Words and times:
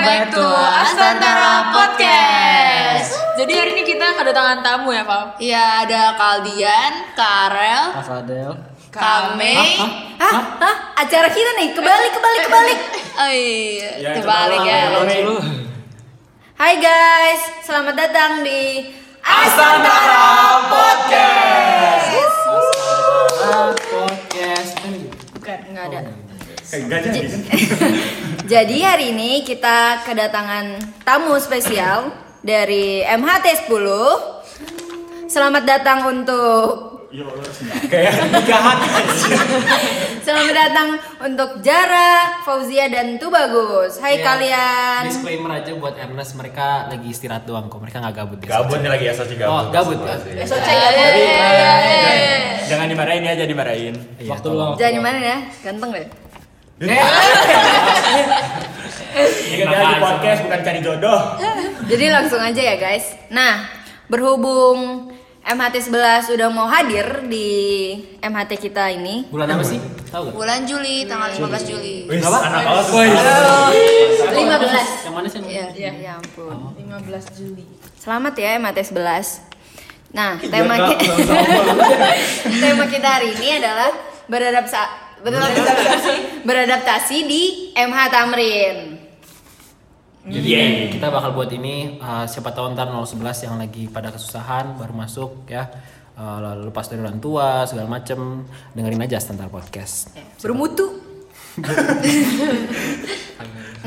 back 0.00 0.32
to 0.32 0.40
Astantara 0.80 1.76
Podcast. 1.76 3.20
Jadi 3.36 3.52
hari 3.52 3.70
ini 3.76 3.82
kita 3.84 4.16
kedatangan 4.16 4.64
tamu 4.64 4.96
ya, 4.96 5.04
Pak. 5.04 5.36
Iya 5.36 5.84
ada 5.84 6.16
Kaldian, 6.16 6.92
Karel, 7.12 7.84
Fadel. 8.00 8.50
Kame. 8.88 9.54
Hah? 10.16 10.44
Hah? 10.56 10.76
Acara 11.04 11.28
kita 11.28 11.50
nih, 11.60 11.76
kebalik, 11.76 12.12
kebalik, 12.16 12.42
kebalik. 12.48 12.80
Oh 13.20 13.28
iya, 13.28 14.16
terbalik 14.16 14.64
ya. 14.64 14.96
Hai 16.56 16.80
guys, 16.80 17.42
selamat 17.68 17.92
datang 17.92 18.40
di 18.40 18.88
Astantara 19.20 20.64
Podcast. 20.72 22.08
Podcast. 23.92 24.70
Bukan, 25.36 25.58
nggak 25.76 25.84
ada. 25.92 26.00
Enggak 26.72 27.00
jadi 27.12 27.18
kan? 27.28 27.40
Jadi 28.50 28.82
hari 28.82 29.14
ini 29.14 29.46
kita 29.46 30.02
kedatangan 30.02 30.74
tamu 31.06 31.38
spesial 31.38 32.10
dari 32.42 32.98
MHT 32.98 33.70
10. 33.70 35.30
Selamat 35.30 35.62
datang 35.62 36.02
untuk 36.10 36.90
Ya 37.14 37.30
Selamat 40.26 40.54
datang 40.54 40.98
untuk 41.22 41.62
Jara, 41.62 42.42
Fauzia 42.42 42.90
dan 42.90 43.22
Tubagus. 43.22 44.02
Hai 44.02 44.18
Iya. 44.18 44.26
kalian. 44.26 45.02
Disclaimer 45.06 45.50
aja 45.54 45.70
buat 45.78 45.94
Ernest, 45.94 46.34
mereka 46.34 46.90
lagi 46.90 47.06
istirahat 47.06 47.46
doang 47.46 47.70
kok. 47.70 47.78
Mereka 47.78 48.02
nggak 48.02 48.14
gabut. 48.18 48.38
Gabut 48.42 48.82
lagi 48.82 49.04
ya, 49.06 49.14
Soci 49.14 49.38
gabut 49.38 49.54
Oh, 49.54 49.62
gabut 49.70 49.98
ya. 50.02 50.18
Besok 50.42 50.58
cek 50.58 50.74
ya. 50.74 50.90
Jangan 52.66 52.90
dimarahin 52.90 53.22
ya, 53.22 53.34
jadi 53.38 53.50
dimarahin 53.54 53.94
Iya, 54.18 54.30
Waktu 54.34 54.46
luang. 54.50 54.74
Jangan 54.74 54.94
di 54.98 55.02
mana 55.06 55.18
ya? 55.22 55.38
Ganteng 55.62 55.90
deh. 55.94 56.29
Ini 56.80 56.96
kan 59.60 59.68
di 59.68 60.00
podcast 60.00 60.40
bukan 60.48 60.60
cari 60.64 60.80
jodoh 60.80 61.36
Jadi 61.84 62.08
langsung 62.08 62.40
aja 62.40 62.56
ya 62.56 62.80
guys. 62.80 63.20
Nah, 63.28 63.68
berhubung 64.08 65.12
MHT 65.44 65.92
11 65.92 66.32
udah 66.32 66.48
mau 66.48 66.64
hadir 66.72 67.28
di 67.28 67.48
MHT 68.22 68.56
kita 68.56 68.88
ini. 68.96 69.28
Bulan 69.28 69.52
apa 69.52 69.60
sih? 69.60 69.76
Tahu 70.08 70.30
gak? 70.30 70.32
Bulan 70.32 70.64
Juli, 70.64 71.04
tanggal 71.04 71.28
15 71.28 71.68
Juli. 71.68 72.08
Wih, 72.08 72.16
anak 72.16 72.64
kelas 72.64 72.88
15. 72.88 73.04
Yang 75.04 75.12
mana 75.12 75.28
sih? 75.28 75.40
Iya. 75.44 75.66
Ya, 75.76 75.92
ya 75.92 76.16
ampun. 76.16 76.72
15 76.80 77.28
Juli. 77.36 77.68
Selamat 78.00 78.32
ya 78.40 78.56
MHT 78.56 78.88
11. 78.88 79.44
Nah, 80.16 80.40
tema 80.40 80.80
ki- 80.88 80.96
tema 82.64 82.88
kita 82.88 83.20
hari 83.20 83.36
ini 83.36 83.60
adalah 83.60 83.92
beradaptasi 84.30 85.09
beradaptasi, 85.24 86.14
beradaptasi 86.48 87.18
di 87.28 87.42
MH 87.76 87.98
Tamrin. 88.10 88.76
Jadi 90.20 90.48
Yeay. 90.52 90.92
kita 90.92 91.08
bakal 91.08 91.32
buat 91.32 91.48
ini 91.48 91.96
uh, 91.96 92.28
siapa 92.28 92.52
tahu 92.52 92.76
ntar 92.76 92.92
011 92.92 93.48
yang 93.48 93.56
lagi 93.56 93.88
pada 93.88 94.12
kesusahan 94.12 94.76
baru 94.76 94.92
masuk 94.92 95.48
ya. 95.48 95.72
Uh, 96.12 96.36
lalu 96.44 96.68
lepas 96.68 96.84
dari 96.92 97.00
orang 97.00 97.16
tua 97.16 97.64
segala 97.64 97.88
macem 97.88 98.44
dengerin 98.76 99.00
aja 99.00 99.16
Astantara 99.16 99.48
Podcast. 99.48 100.12
Bermutu. 100.44 101.00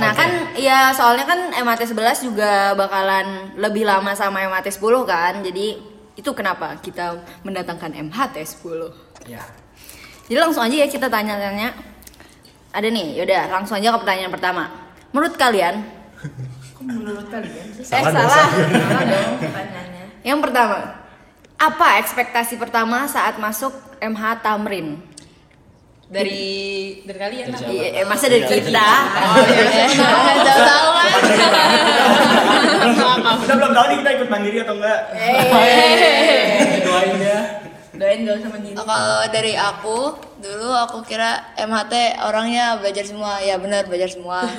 nah 0.02 0.12
kan 0.12 0.58
ya 0.58 0.90
soalnya 0.92 1.30
kan 1.30 1.40
MHT 1.54 1.94
11 1.94 2.28
juga 2.28 2.74
bakalan 2.74 3.54
lebih 3.56 3.86
lama 3.86 4.18
sama 4.18 4.42
MHT 4.42 4.82
10 4.82 5.06
kan. 5.06 5.34
Jadi 5.46 5.78
itu 6.18 6.30
kenapa 6.34 6.82
kita 6.82 7.22
mendatangkan 7.46 7.94
MHT 8.10 8.42
10. 8.42 9.30
Ya. 9.30 9.46
Jadi 10.34 10.42
langsung 10.50 10.66
aja 10.66 10.74
ya 10.82 10.90
kita 10.90 11.14
tanya-tanya. 11.14 11.78
Ada 12.74 12.90
nih, 12.90 13.22
yaudah 13.22 13.54
langsung 13.54 13.78
aja 13.78 13.94
ke 13.94 14.02
pertanyaan 14.02 14.34
pertama. 14.34 14.66
Menurut 15.14 15.38
kalian? 15.38 15.86
menurut 16.82 17.30
kalian? 17.30 17.70
Eh 17.78 17.86
Salah 17.86 18.10
salah. 18.10 18.50
dong, 18.50 18.74
Salah 18.74 19.06
dong 19.14 19.34
pertanyaannya. 19.38 20.06
Yang 20.26 20.40
pertama, 20.42 20.78
apa 21.62 21.88
ekspektasi 22.02 22.58
pertama 22.58 23.06
saat 23.06 23.38
masuk 23.38 23.78
MH 24.02 24.42
Tamrin? 24.42 24.98
Dari 26.10 26.42
dari 27.06 27.20
kalian 27.22 27.54
lah. 27.54 27.60
Iya, 27.70 27.88
eh, 28.02 28.06
masa 28.10 28.26
dari 28.26 28.42
kita? 28.50 28.90
Tahu-tahu 30.50 30.88
kan? 30.98 31.10
Kita 33.38 33.54
belum 33.54 33.72
tahu 33.78 33.86
nih 33.86 33.98
kita 34.02 34.10
ikut 34.18 34.30
mandiri 34.34 34.58
atau 34.66 34.82
enggak 34.82 35.00
Doain 36.90 37.22
ya. 37.22 37.40
Doain 37.94 38.26
gak 38.26 38.42
sama 38.42 38.58
diri. 38.58 38.74
Oh, 38.74 38.86
Kalau 38.86 39.22
dari 39.30 39.54
aku, 39.54 39.98
dulu 40.42 40.70
aku 40.74 41.06
kira 41.06 41.54
MHT 41.62 42.26
orangnya 42.26 42.82
belajar 42.82 43.06
semua. 43.06 43.38
Ya 43.38 43.62
benar 43.62 43.86
belajar 43.86 44.10
semua. 44.10 44.50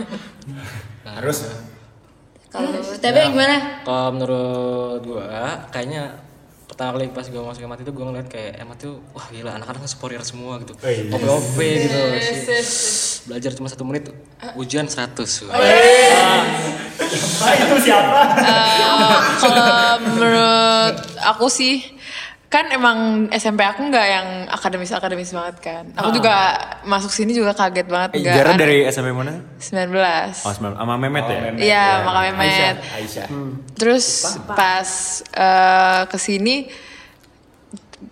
Harus 1.04 1.50
Kalau 2.48 2.70
menurut 2.70 3.02
Tebe 3.02 3.34
gimana? 3.34 3.82
Kalau 3.82 4.14
menurut 4.14 5.02
gua 5.02 5.66
kayaknya 5.74 6.22
pertama 6.70 6.94
kali 6.94 7.10
pas 7.10 7.26
gua 7.26 7.50
masuk 7.50 7.66
MAT 7.66 7.82
itu 7.82 7.90
gua 7.90 8.14
ngeliat 8.14 8.30
kayak 8.30 8.62
MAT 8.62 8.78
tuh 8.78 9.02
wah 9.10 9.26
gila 9.34 9.58
anak-anak 9.58 9.82
sportier 9.90 10.22
semua 10.22 10.62
gitu. 10.62 10.70
Wih. 10.78 11.10
OP-OP 11.10 11.58
gitu 11.58 11.98
sih. 12.22 12.62
Belajar 13.26 13.50
cuma 13.58 13.66
satu 13.66 13.82
menit 13.82 14.14
ujian 14.54 14.86
100. 14.86 15.50
Ah, 15.50 16.46
itu 17.58 17.74
siapa? 17.82 18.22
Kalau 19.42 19.66
menurut 20.14 20.96
aku 21.26 21.50
sih 21.50 21.82
kan 22.46 22.70
emang 22.70 22.98
SMP 23.30 23.66
aku 23.66 23.90
nggak 23.90 24.06
yang 24.06 24.26
akademis 24.46 24.94
akademis 24.94 25.34
banget 25.34 25.56
kan. 25.58 25.84
Aku 25.98 26.14
juga 26.14 26.54
masuk 26.82 27.10
sini 27.10 27.34
juga 27.34 27.50
kaget 27.50 27.90
banget 27.90 28.10
nggak. 28.14 28.34
Jara 28.34 28.52
dari 28.54 28.86
SMP 28.86 29.10
mana? 29.10 29.42
19. 29.58 30.46
Oh, 30.46 30.52
sembilan- 30.54 30.78
sama 30.78 30.94
Memet 30.94 31.24
ya? 31.26 31.38
Iya, 31.50 31.86
makanya 32.06 32.32
Mehmet. 32.36 32.76
Aisyah 32.94 33.26
Terus 33.74 34.06
pas 34.46 34.88
eh, 35.34 36.02
ke 36.06 36.14
sini 36.16 36.70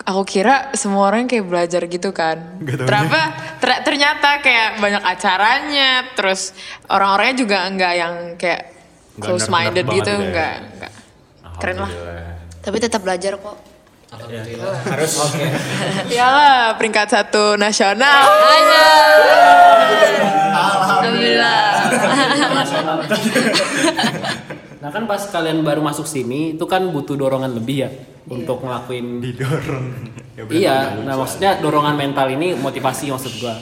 aku 0.03 0.22
kira 0.25 0.75
semua 0.75 1.06
orang 1.06 1.31
kayak 1.31 1.47
belajar 1.47 1.82
gitu 1.87 2.10
kan. 2.10 2.59
Ternyata 2.64 3.20
ter- 3.62 3.82
ternyata 3.84 4.43
kayak 4.43 4.81
banyak 4.81 5.03
acaranya, 5.04 5.91
terus 6.19 6.50
orang-orangnya 6.88 7.37
juga 7.38 7.59
enggak 7.69 7.93
yang 7.94 8.14
kayak 8.34 8.62
close 9.22 9.47
minded 9.47 9.84
gitu, 9.84 9.93
banget 9.93 10.03
gitu 10.03 10.10
ya. 10.10 10.19
enggak, 10.19 10.54
enggak. 10.66 10.93
Keren 11.60 11.76
lah. 11.78 11.93
Tapi 12.59 12.76
tetap 12.81 13.00
belajar 13.04 13.38
kok. 13.38 13.72
Harus 14.12 15.12
oke 15.25 15.41
Iyalah 16.12 16.77
peringkat 16.77 17.09
satu 17.09 17.56
nasional. 17.56 18.28
Alhamdulillah. 20.53 21.61
Nah 24.83 24.91
kan 24.91 25.06
pas 25.09 25.23
kalian 25.31 25.65
baru 25.65 25.81
masuk 25.81 26.05
sini 26.05 26.59
itu 26.59 26.65
kan 26.69 26.84
butuh 26.93 27.17
dorongan 27.17 27.56
lebih 27.56 27.87
ya 27.87 27.91
untuk 28.28 28.61
ngelakuin 28.67 29.23
Didorong 29.23 29.87
Ya. 30.33 30.49
Iya, 30.49 30.79
nah 31.05 31.21
maksudnya 31.21 31.61
dorongan 31.61 31.93
mental 31.93 32.25
ini 32.33 32.56
motivasi 32.56 33.12
maksud 33.12 33.37
gua. 33.37 33.53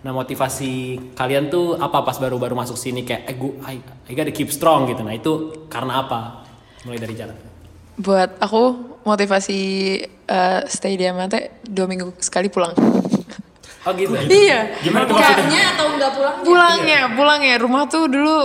Nah 0.00 0.16
motivasi 0.16 0.96
kalian 1.12 1.52
tuh 1.52 1.76
apa 1.76 2.00
pas 2.00 2.16
baru-baru 2.16 2.56
masuk 2.56 2.72
sini 2.72 3.04
kayak 3.04 3.28
eh 3.28 3.36
gua 3.36 3.52
I, 3.68 3.84
I 4.08 4.12
gotta 4.16 4.32
keep 4.32 4.48
strong 4.48 4.88
gitu. 4.88 5.04
Nah 5.04 5.12
itu 5.12 5.52
karena 5.68 6.08
apa? 6.08 6.48
Mulai 6.88 7.04
dari 7.04 7.14
jalan. 7.20 7.36
Buat 8.00 8.40
aku 8.40 8.95
motivasi 9.06 9.60
eh, 10.04 10.60
stay 10.66 10.98
di 10.98 11.06
MT 11.06 11.64
dua 11.70 11.86
minggu 11.86 12.18
sekali 12.18 12.50
pulang. 12.50 12.74
Oh 13.86 13.94
gitu. 13.94 14.18
iya. 14.26 14.74
Gimana 14.82 15.06
maksudnya? 15.06 15.78
atau 15.78 15.86
enggak 15.94 16.10
pulang? 16.18 16.34
pulangnya 16.42 17.00
pulangnya 17.14 17.54
rumah 17.62 17.86
tuh 17.86 18.10
dulu 18.10 18.36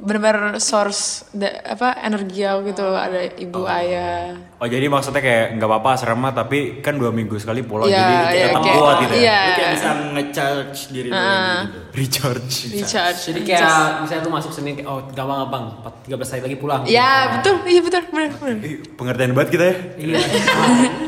benar-benar 0.00 0.56
source 0.56 1.28
da- 1.30 1.60
apa 1.62 1.92
energi 2.00 2.40
aku 2.40 2.60
gitu 2.66 2.88
ada 2.88 3.20
ibu 3.36 3.62
ayah 3.62 4.32
Oh 4.56 4.64
jadi 4.64 4.88
maksudnya 4.88 5.20
kayak 5.20 5.56
nggak 5.56 5.68
apa-apa 5.68 5.90
serem 5.94 6.16
mah 6.16 6.32
tapi 6.32 6.80
kan 6.80 6.96
dua 6.96 7.08
minggu 7.08 7.36
sekali 7.36 7.60
pulang 7.60 7.84
Iya, 7.84 8.00
jadi 8.00 8.16
iya, 8.30 8.44
tetap 8.46 8.62
kuat 8.66 8.96
gitu 8.98 9.12
ya. 9.12 9.20
iya. 9.20 9.40
Kayak 9.52 9.70
bisa 9.72 9.88
nge-charge 10.10 10.78
diri 10.90 11.08
lagi 11.08 11.36
gitu 11.60 11.78
Recharge. 11.92 12.56
recharge 12.70 13.20
Jadi 13.26 13.40
kayak 13.42 13.60
misalnya 14.00 14.22
lu 14.22 14.30
masuk 14.30 14.50
kayak 14.54 14.84
oh 14.84 15.00
gampang 15.12 15.38
gampang 15.42 15.64
13 16.06 16.16
hari 16.30 16.42
lagi 16.42 16.56
pulang. 16.56 16.80
ya 16.84 17.12
betul 17.36 17.54
iya 17.64 17.80
betul 17.80 18.02
benar 18.10 18.28
benar 18.34 18.56
pengertian 18.96 19.32
banget 19.32 19.48
kita 19.50 19.64
ya. 19.64 19.74
Iya. 19.96 20.18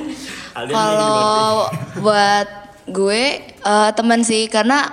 Kalau 0.52 1.72
buat 1.98 2.48
gue 2.86 3.24
eh, 3.40 3.90
teman 3.96 4.20
sih 4.20 4.48
karena 4.48 4.84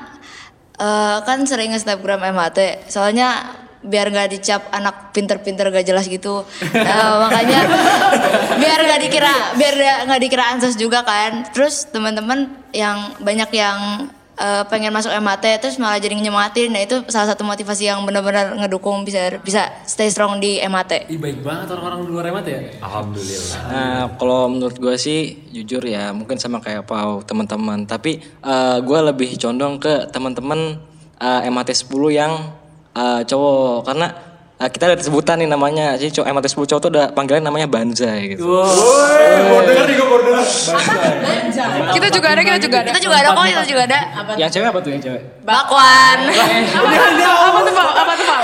eh, 0.73 1.17
kan 1.21 1.43
sering 1.43 1.75
nge-snapgram 1.75 2.23
MHT. 2.25 2.87
Soalnya 2.87 3.58
biar 3.79 4.11
nggak 4.11 4.29
dicap 4.35 4.61
anak 4.75 5.15
pinter-pinter 5.15 5.71
gak 5.71 5.87
jelas 5.87 6.05
gitu. 6.11 6.43
Nah, 6.75 7.27
makanya 7.27 7.59
biar 8.59 8.79
nggak 8.83 9.01
dikira 9.07 9.35
biar 9.55 9.75
nggak 10.07 10.21
dikira 10.21 10.43
ansos 10.51 10.75
juga 10.75 11.03
kan. 11.07 11.47
Terus 11.55 11.87
teman-teman 11.87 12.51
yang 12.75 13.15
banyak 13.23 13.49
yang 13.55 14.11
eh, 14.35 14.63
pengen 14.67 14.91
masuk 14.91 15.11
MHT 15.15 15.45
terus 15.63 15.75
malah 15.79 15.95
jadi 15.95 16.15
nyemangatin. 16.19 16.75
Nah 16.75 16.83
itu 16.83 17.07
salah 17.07 17.31
satu 17.31 17.47
motivasi 17.47 17.87
yang 17.87 18.03
benar-benar 18.03 18.55
ngedukung 18.59 19.07
bisa 19.07 19.39
bisa 19.39 19.71
stay 19.87 20.11
strong 20.11 20.43
di 20.43 20.59
MHT. 20.59 21.07
Ih 21.07 21.19
baik 21.19 21.39
banget 21.39 21.71
orang-orang 21.71 21.99
di 22.03 22.09
luar 22.11 22.25
emat 22.35 22.45
ya. 22.47 22.59
Alhamdulillah. 22.83 23.59
Nah, 23.71 24.01
kalau 24.19 24.51
menurut 24.51 24.75
gue 24.75 24.95
sih 24.99 25.39
jujur 25.55 25.83
ya 25.87 26.11
mungkin 26.11 26.35
sama 26.35 26.59
kayak 26.59 26.83
Pau 26.83 27.23
teman-teman, 27.23 27.87
tapi 27.87 28.19
eh, 28.23 28.77
gue 28.83 28.99
lebih 29.07 29.39
condong 29.39 29.79
ke 29.79 30.07
teman-teman 30.11 30.83
eh, 31.19 31.47
MAT 31.47 31.71
10 31.71 31.87
yang 32.11 32.58
eh, 32.99 33.21
cowok 33.23 33.87
karena 33.87 34.07
eh, 34.55 34.69
kita 34.69 34.83
ada 34.85 34.99
sebutan 34.99 35.39
nih 35.39 35.47
namanya 35.47 35.95
jadi 35.95 36.11
cowok 36.19 36.27
MAT 36.29 36.45
10 36.45 36.69
cowok 36.69 36.81
tuh 36.81 36.91
ada 36.91 37.03
panggilan 37.09 37.39
namanya 37.41 37.65
banzai 37.65 38.35
gitu. 38.35 38.43
Kita 41.89 42.07
juga 42.11 42.27
ada, 42.31 42.41
kita 42.41 42.59
juga 42.61 42.77
ada. 42.79 42.89
Kita 42.91 43.01
juga 43.01 43.15
ada 43.17 43.29
kok, 43.31 43.43
kita 43.45 43.65
juga 43.65 43.81
ada. 43.87 43.99
Yang 44.35 44.49
cewek 44.53 44.67
apa 44.69 44.79
tuh 44.79 44.91
yang 44.91 45.01
cewek? 45.01 45.21
Bakwan. 45.43 46.17
Apa 46.29 47.59
tuh, 47.59 47.73
Pak? 47.73 47.87
Apa 47.95 48.13
tuh, 48.13 48.25
Pak? 48.25 48.39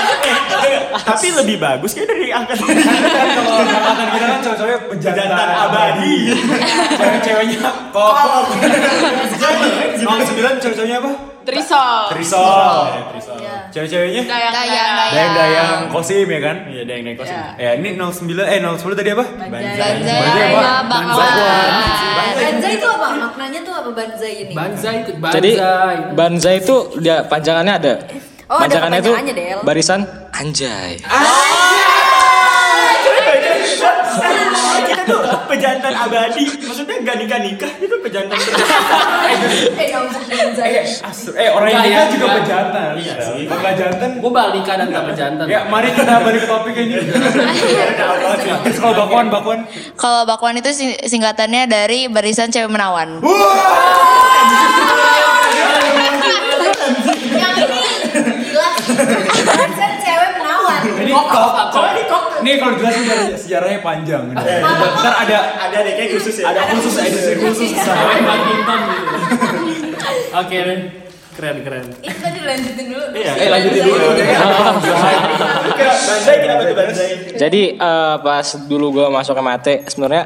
Tapi 1.05 1.27
lebih 1.35 1.57
bagus 1.59 1.91
kayak 1.93 2.07
dari 2.09 2.31
Kalau 2.31 3.34
angkatan 3.57 4.07
kita 4.09 4.25
kan 4.25 4.39
cowok-cowoknya 4.41 4.79
pejantan 4.89 5.29
abadi. 5.51 6.15
Cewek-ceweknya 6.99 7.57
kokok. 7.89 8.45
Nol 10.01 10.19
sembilan 10.23 10.53
cowok-cowoknya 10.59 10.97
apa? 10.97 11.11
Trisol. 11.45 12.01
Trisol. 12.09 12.79
Cewek-ceweknya? 13.69 14.21
Dayang, 14.25 14.49
Dayang, 14.49 14.53
dayang. 14.55 14.93
dayang. 14.97 15.13
Dayang-dayang 15.13 15.77
kosim 15.89 16.25
ya 16.25 16.39
kan? 16.41 16.55
Iya, 16.65 16.81
ada 16.81 16.91
yang 16.91 17.03
naik 17.05 17.17
kosim. 17.19 17.37
Ya 17.55 17.69
ini 17.75 17.89
09 17.93 18.09
eh 18.41 18.59
010 18.59 18.97
tadi 18.97 19.09
apa? 19.13 19.25
Banzai 19.45 19.91
Banzai 20.01 20.47
apa? 20.47 20.61
sama 20.63 20.83
Bakwan. 20.89 21.71
Banzai 22.35 22.71
itu 22.73 22.87
apa? 22.87 23.07
Maknanya 23.15 23.59
tuh 23.61 23.73
apa 23.75 23.89
banzai 23.91 24.33
ini? 24.41 24.53
Banzai 24.53 24.95
itu 25.03 25.11
Jadi 25.13 25.51
banzai. 25.53 25.95
banzai 26.13 26.55
itu 26.57 26.75
dia 26.97 27.15
panjangannya 27.25 27.73
ada. 27.77 27.93
Oh, 28.45 28.57
ada 28.57 28.61
panjangannya 28.61 28.99
itu 29.01 29.11
barisan 29.61 30.01
anjay. 30.31 30.97
Kita 34.85 35.03
tuh 35.05 35.19
pejantan 35.45 35.93
abadi. 35.93 36.43
Maksudnya 36.59 36.95
gak 37.01 37.17
nikah-nikah 37.17 37.71
itu 37.77 37.95
pejantan 37.99 38.37
Eh, 39.75 39.87
kamu 39.89 40.07
banzai. 40.07 40.83
Eh 41.35 41.49
orang 41.49 41.69
yang 41.69 41.83
nikah 41.83 42.03
ya, 42.03 42.11
juga 42.11 42.27
pejantan. 42.37 42.91
Iya 42.95 43.13
sih. 43.19 43.43
Kalau 43.45 43.61
nggak 43.61 43.75
jantan 43.75 44.09
Gue 44.17 44.31
balik 44.31 44.63
dan 44.63 44.87
gak 44.87 45.05
pejantan. 45.07 45.45
Ya 45.45 45.59
mari 45.65 45.89
kita 45.91 46.13
balik 46.19 46.41
ke 46.41 46.47
topik 46.47 46.75
ini. 46.75 46.95
Terus 48.63 48.77
kalau 48.77 48.93
bakwan 48.95 49.27
bakwan. 49.29 49.59
Kalau 49.95 50.21
Bakwan 50.25 50.55
itu 50.55 50.71
sing- 50.71 50.99
singkatannya 50.99 51.65
dari 51.65 52.07
barisan 52.07 52.49
cewek 52.49 52.67
menawan. 52.67 53.21
Yang 57.35 57.53
ini 57.61 57.81
jelas. 58.45 59.24
Cewek 61.17 61.31
menawan. 61.65 61.93
Ini 61.95 62.03
kok 62.03 62.11
kok 62.11 62.23
Nih 62.41 62.53
kalau 62.55 62.73
jelasin 62.75 63.03
dari 63.03 63.23
sejarahnya 63.33 63.79
panjang. 63.79 64.23
Ntar 64.31 65.13
ada 65.17 65.37
Ada 65.61 65.77
deh 65.81 65.93
kayak 65.93 66.09
khusus 66.13 66.35
ya. 66.37 66.45
ada 66.47 66.61
khusus 66.69 66.93
edisi 66.99 67.31
khusus. 67.37 67.69
Cewek 67.73 68.19
badminton 68.21 68.79
gitu. 68.83 69.07
Oke, 70.35 70.57
Ren. 70.59 70.81
keren 71.31 71.57
keren. 71.61 71.85
Itu 71.99 72.15
tadi 72.17 72.39
lanjutin 72.41 72.85
dulu. 72.89 73.05
Iya. 73.11 73.31
Eh 73.35 73.47
lanjutin 73.49 73.81
dulu. 73.83 74.07
Jadi 77.35 77.61
eh, 77.73 78.15
pas 78.17 78.47
dulu 78.61 78.85
gue 78.93 79.05
masuk 79.09 79.35
MAT 79.37 79.67
sebenarnya 79.85 80.23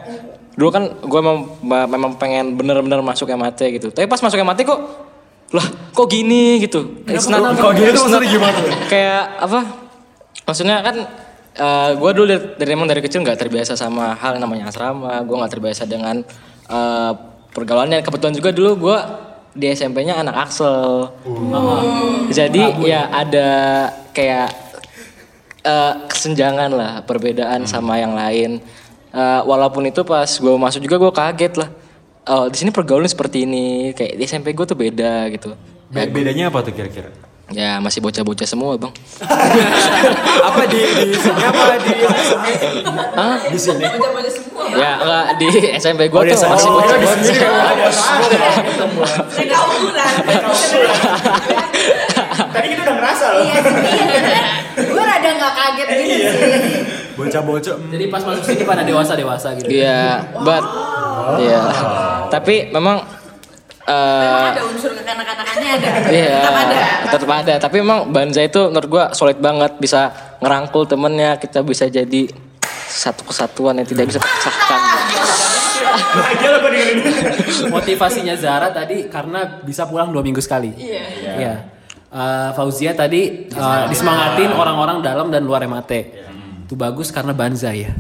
dulu 0.54 0.70
kan 0.70 0.84
gue 1.00 1.20
memang, 1.20 1.40
memang 1.88 2.12
pengen 2.16 2.54
bener-bener 2.54 3.02
masuk 3.02 3.26
MAT 3.32 3.58
gitu. 3.58 3.90
Tapi 3.90 4.06
pas 4.06 4.20
masuk 4.20 4.38
MAT 4.40 4.62
kok 4.62 4.80
lah 5.50 5.66
kok 5.90 6.06
gini 6.06 6.62
gitu. 6.62 7.02
It's 7.08 7.26
not- 7.26 7.42
Kok 7.52 7.74
gini 7.74 7.90
tuh 7.90 8.06
maksudnya 8.06 8.30
gimana? 8.30 8.58
Kayak 8.86 9.24
apa? 9.42 9.60
Maksudnya 10.50 10.82
kan 10.82 10.96
gue 11.94 12.12
dulu 12.16 12.26
dari, 12.26 12.42
dari 12.58 12.72
emang 12.74 12.88
dari 12.88 13.02
kecil 13.04 13.22
nggak 13.22 13.38
terbiasa 13.38 13.76
sama 13.76 14.16
hal 14.16 14.40
yang 14.40 14.50
namanya 14.50 14.74
asrama. 14.74 15.22
Gue 15.22 15.36
nggak 15.38 15.54
terbiasa 15.54 15.86
dengan 15.86 16.26
eh, 16.66 17.12
pergaulannya. 17.52 18.02
Kebetulan 18.02 18.34
juga 18.34 18.50
dulu 18.50 18.90
gue 18.90 18.98
di 19.54 19.66
SMP-nya 19.68 20.18
anak 20.18 20.50
Axel. 20.50 21.10
Jadi 22.30 22.64
ya 22.86 23.10
ada 23.10 23.50
kayak 24.10 24.50
eh, 25.62 25.94
kesenjangan 26.08 26.70
lah 26.72 26.92
perbedaan 27.04 27.66
sama 27.66 27.98
yang 27.98 28.14
lain. 28.14 28.62
Eh, 29.10 29.42
walaupun 29.44 29.86
itu 29.86 30.02
pas 30.02 30.30
gue 30.30 30.54
masuk 30.56 30.82
juga 30.82 30.96
gue 30.98 31.12
kaget 31.12 31.54
lah. 31.58 31.70
Oh 32.30 32.46
di 32.46 32.56
sini 32.56 32.70
pergaulan 32.70 33.10
seperti 33.10 33.44
ini. 33.44 33.92
Kayak 33.92 34.14
di 34.16 34.24
SMP 34.24 34.54
gue 34.54 34.64
tuh 34.64 34.78
beda 34.78 35.28
gitu. 35.34 35.58
Be- 35.90 36.08
Bedanya 36.08 36.54
apa 36.54 36.62
tuh 36.62 36.72
kira-kira? 36.72 37.10
Ya 37.50 37.82
masih 37.82 37.98
bocah-bocah 37.98 38.46
semua 38.46 38.78
bang. 38.78 38.94
Apa 40.50 40.70
di 40.70 40.86
di 40.86 41.18
sini 41.18 41.42
apa 41.42 41.82
di 41.82 41.94
Hah? 43.18 43.38
di 43.50 43.58
sini? 43.58 43.82
Ya 44.78 45.02
enggak 45.02 45.26
di 45.42 45.48
SMP 45.82 46.14
gue 46.14 46.16
Oh, 46.16 46.22
tuh 46.24 46.38
masih 46.46 46.70
Oh, 46.70 46.78
bocah-bocah. 46.78 47.20
Tadi 52.54 52.68
kita 52.70 52.82
udah 52.86 52.96
ngerasa 53.02 53.26
loh. 53.34 53.42
Iya, 53.44 53.58
iya. 53.60 54.42
Gue 54.80 55.04
rada 55.04 55.30
nggak 55.34 55.54
kaget 55.58 55.88
gitu 55.90 56.26
sih. 56.30 56.38
Bocah-bocah. 57.18 57.76
mm. 57.76 57.90
Jadi 57.92 58.04
pas 58.08 58.22
masuk 58.24 58.44
sini 58.46 58.64
pada 58.64 58.82
dewasa 58.86 59.12
dewasa 59.18 59.48
gitu. 59.58 59.68
Iya, 59.74 60.22
but 60.46 60.64
Iya. 61.42 61.62
Tapi 62.30 62.70
memang 62.72 63.02
eh 63.90 64.54
Ada 64.54 64.62
unsur 64.70 64.92
kekanak-kanakannya 64.94 65.70
ada. 65.82 65.90
Iya, 66.14 66.38
Tetap 66.38 66.56
ada. 66.56 66.78
tetap 67.10 67.30
ada. 67.34 67.54
Tapi 67.58 67.76
emang 67.82 68.00
Banzai 68.14 68.46
itu 68.48 68.62
menurut 68.70 68.90
gua 68.90 69.06
solid 69.18 69.42
banget 69.42 69.82
bisa 69.82 70.14
ngerangkul 70.38 70.86
temennya, 70.86 71.42
kita 71.42 71.66
bisa 71.66 71.90
jadi 71.90 72.30
satu 72.90 73.26
kesatuan 73.26 73.82
yang 73.82 73.88
tidak 73.90 74.10
bisa. 74.14 74.20
Bahagia 75.90 76.48
lo 76.54 76.60
dengerin. 76.66 76.98
Motivasinya 77.74 78.36
Zara 78.38 78.70
tadi 78.70 79.10
karena 79.10 79.62
bisa 79.66 79.90
pulang 79.90 80.14
dua 80.14 80.22
minggu 80.22 80.42
sekali. 80.42 80.74
Iya. 80.78 81.04
Iya. 81.38 81.54
Eh, 82.10 82.50
Fauzia 82.58 82.98
tadi 82.98 83.46
eh, 83.50 83.84
disemangatin 83.90 84.50
orang-orang 84.54 85.02
dalam 85.06 85.30
dan 85.30 85.46
luar 85.46 85.62
MAT. 85.70 85.92
Itu 86.66 86.78
bagus 86.78 87.10
karena 87.10 87.34
Banzai 87.34 87.86
ya. 87.86 87.92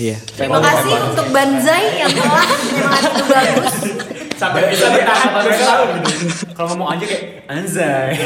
Iya. 0.00 0.16
Terima 0.36 0.60
kasih 0.60 0.92
untuk 1.12 1.26
Banzai 1.32 1.84
yang 2.00 2.12
telah 2.12 2.44
menyemangati 2.48 3.08
itu 3.08 3.24
bagus. 3.28 3.74
Sampai 4.34 4.66
bisa 4.66 4.90
bertahan 4.90 5.30
sampai 5.30 5.54
tahun 5.54 5.88
gitu. 6.02 6.26
Kalau 6.52 6.68
ngomong 6.74 6.98
aja 6.98 7.04
kayak 7.06 7.46
anjay. 7.46 8.10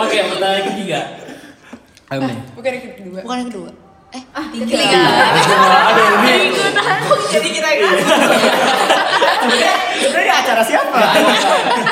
Oke, 0.00 0.16
pertanyaan 0.30 0.64
ketiga. 0.74 1.00
Ayo 2.10 2.20
nih. 2.26 2.38
Bukan 2.58 2.70
yang 2.74 2.84
kedua. 2.96 3.18
Bukan 3.22 3.36
yang 3.38 3.50
kedua. 3.52 3.70
Eh, 4.10 4.22
Ah, 4.34 4.42
tiga. 4.50 4.74
Jadi 7.30 7.48
kita 7.54 7.68
kan. 7.70 7.94
Sebenarnya 9.94 10.34
acara 10.42 10.62
siapa? 10.66 10.98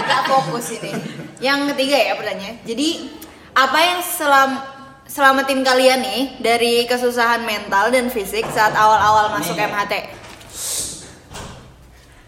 Gak 0.03 0.23
fokus 0.27 0.75
ini. 0.75 0.91
Yang 1.39 1.71
ketiga 1.75 1.95
ya 1.95 2.19
pertanyaan. 2.19 2.59
Jadi 2.67 3.15
apa 3.55 3.79
yang 3.79 4.03
selam 4.03 4.59
selamatin 5.07 5.63
kalian 5.63 6.03
nih 6.03 6.23
dari 6.43 6.83
kesusahan 6.91 7.47
mental 7.47 7.95
dan 7.95 8.11
fisik 8.11 8.43
saat 8.51 8.75
awal-awal 8.75 9.31
masuk 9.39 9.55
MHT? 9.55 10.18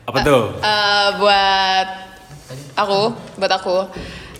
Apa 0.09 0.19
tuh? 0.25 0.43
Eh, 0.61 1.09
buat 1.21 1.89
aku, 2.75 3.01
buat 3.37 3.53
aku, 3.53 3.77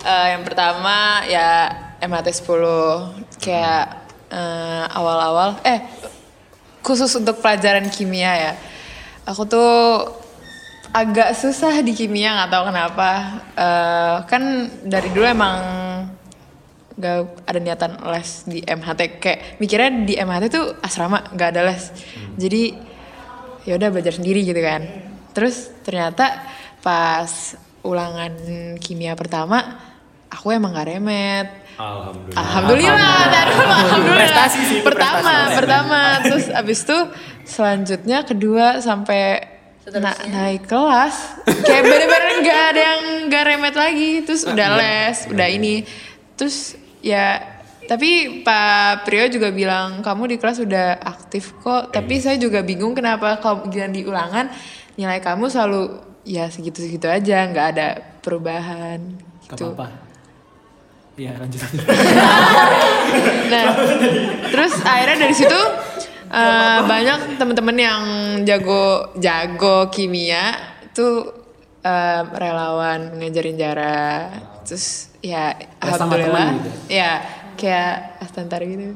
eh, 0.03 0.27
yang 0.35 0.43
pertama 0.43 1.21
ya 1.29 1.69
MHT 2.01 2.41
10 2.41 3.37
kayak 3.37 3.85
eh, 4.31 4.85
awal-awal, 4.95 5.59
eh 5.67 5.83
khusus 6.81 7.11
untuk 7.13 7.43
pelajaran 7.43 7.87
kimia 7.91 8.31
ya. 8.33 8.53
Aku 9.27 9.45
tuh 9.45 10.07
agak 10.91 11.37
susah 11.37 11.79
di 11.85 11.93
kimia 11.93 12.35
nggak 12.35 12.51
tahu 12.51 12.63
kenapa. 12.71 13.09
Eh, 13.53 14.15
kan 14.25 14.43
dari 14.83 15.09
dulu 15.13 15.25
emang 15.27 15.57
gak 17.01 17.49
ada 17.49 17.57
niatan 17.57 17.97
les 18.13 18.29
di 18.45 18.59
MHT 18.61 19.01
kayak 19.17 19.39
mikirnya 19.57 19.89
di 20.05 20.13
MHT 20.21 20.45
tuh 20.53 20.65
asrama 20.83 21.23
nggak 21.33 21.49
ada 21.55 21.61
les. 21.69 21.89
Jadi 22.37 22.75
ya 23.65 23.77
udah 23.77 23.89
belajar 23.93 24.17
sendiri 24.17 24.41
gitu 24.41 24.57
kan 24.57 25.10
terus 25.31 25.71
ternyata 25.81 26.43
pas 26.79 27.55
ulangan 27.81 28.31
kimia 28.77 29.13
pertama 29.13 29.79
aku 30.27 30.51
emang 30.51 30.71
gak 30.71 30.87
remet. 30.87 31.47
Alhamdulillah. 31.75 32.37
Alhamdulillah, 32.37 33.15
alhamdulillah. 33.41 34.19
Prestasi 34.21 34.59
sih, 34.63 34.79
Pertama, 34.79 35.17
prestasi. 35.17 35.55
pertama, 35.57 35.99
terus 36.21 36.45
abis 36.47 36.79
itu 36.85 36.97
selanjutnya 37.43 38.17
kedua 38.21 38.77
sampai 38.79 39.49
na- 39.91 40.21
naik 40.23 40.69
kelas, 40.69 41.41
kayak 41.65 41.81
bener-bener 41.81 42.33
nggak 42.39 42.59
ada 42.69 42.81
yang 42.85 43.01
nggak 43.27 43.43
remet 43.43 43.75
lagi, 43.75 44.11
terus 44.21 44.45
udah 44.45 44.77
les, 44.77 45.25
udah 45.25 45.47
ini, 45.49 45.81
terus 46.37 46.77
ya 47.01 47.41
tapi 47.81 48.39
Pak 48.39 49.03
Prio 49.03 49.25
juga 49.27 49.49
bilang 49.49 49.99
kamu 49.99 50.23
di 50.29 50.35
kelas 50.37 50.61
udah 50.61 51.01
aktif 51.01 51.57
kok, 51.57 51.89
tapi 51.89 52.21
saya 52.21 52.37
juga 52.37 52.61
bingung 52.61 52.93
kenapa 52.93 53.41
kalau 53.41 53.65
giliran 53.65 53.91
di 53.91 54.05
ulangan 54.05 54.53
nilai 54.95 55.19
kamu 55.19 55.47
selalu 55.47 55.99
ya 56.23 56.47
segitu-segitu 56.47 57.07
aja, 57.07 57.47
nggak 57.49 57.67
ada 57.77 57.87
perubahan 58.21 58.99
Gak 59.47 59.57
gitu. 59.57 59.73
apa-apa. 59.73 59.87
Iya, 61.19 61.31
lanjut. 61.37 61.61
Nah, 63.51 63.75
terus 64.47 64.79
akhirnya 64.87 65.27
dari 65.27 65.35
situ 65.35 65.59
eh, 66.31 66.79
banyak 66.87 67.35
teman-teman 67.35 67.75
yang 67.75 68.01
jago 68.47 69.11
jago 69.19 69.91
kimia 69.91 70.55
itu 70.87 71.27
eh, 71.83 72.21
relawan 72.31 73.19
ngajarin 73.19 73.59
Jara. 73.59 74.31
terus 74.63 75.11
ya 75.19 75.51
alhamdulillah 75.83 76.55
gitu 76.63 76.69
ya 76.87 77.19
kayak 77.59 78.23
astantar 78.23 78.63
gitu 78.63 78.95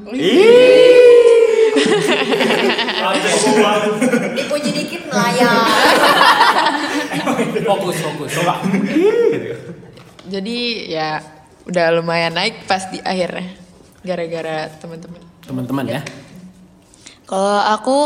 Dipuji 4.36 4.70
dikit 4.72 5.02
melayang. 5.08 5.68
fokus 7.68 7.96
fokus. 8.00 8.30
Coba. 8.40 8.54
Jadi 10.26 10.58
ya 10.90 11.22
udah 11.66 11.86
lumayan 11.98 12.34
naik 12.34 12.66
pas 12.66 12.88
di 12.90 12.98
akhirnya 13.02 13.54
gara-gara 14.06 14.70
teman-teman. 14.78 15.20
Teman-teman 15.46 15.84
ya. 15.86 16.00
Kalau 17.26 17.58
aku 17.74 17.98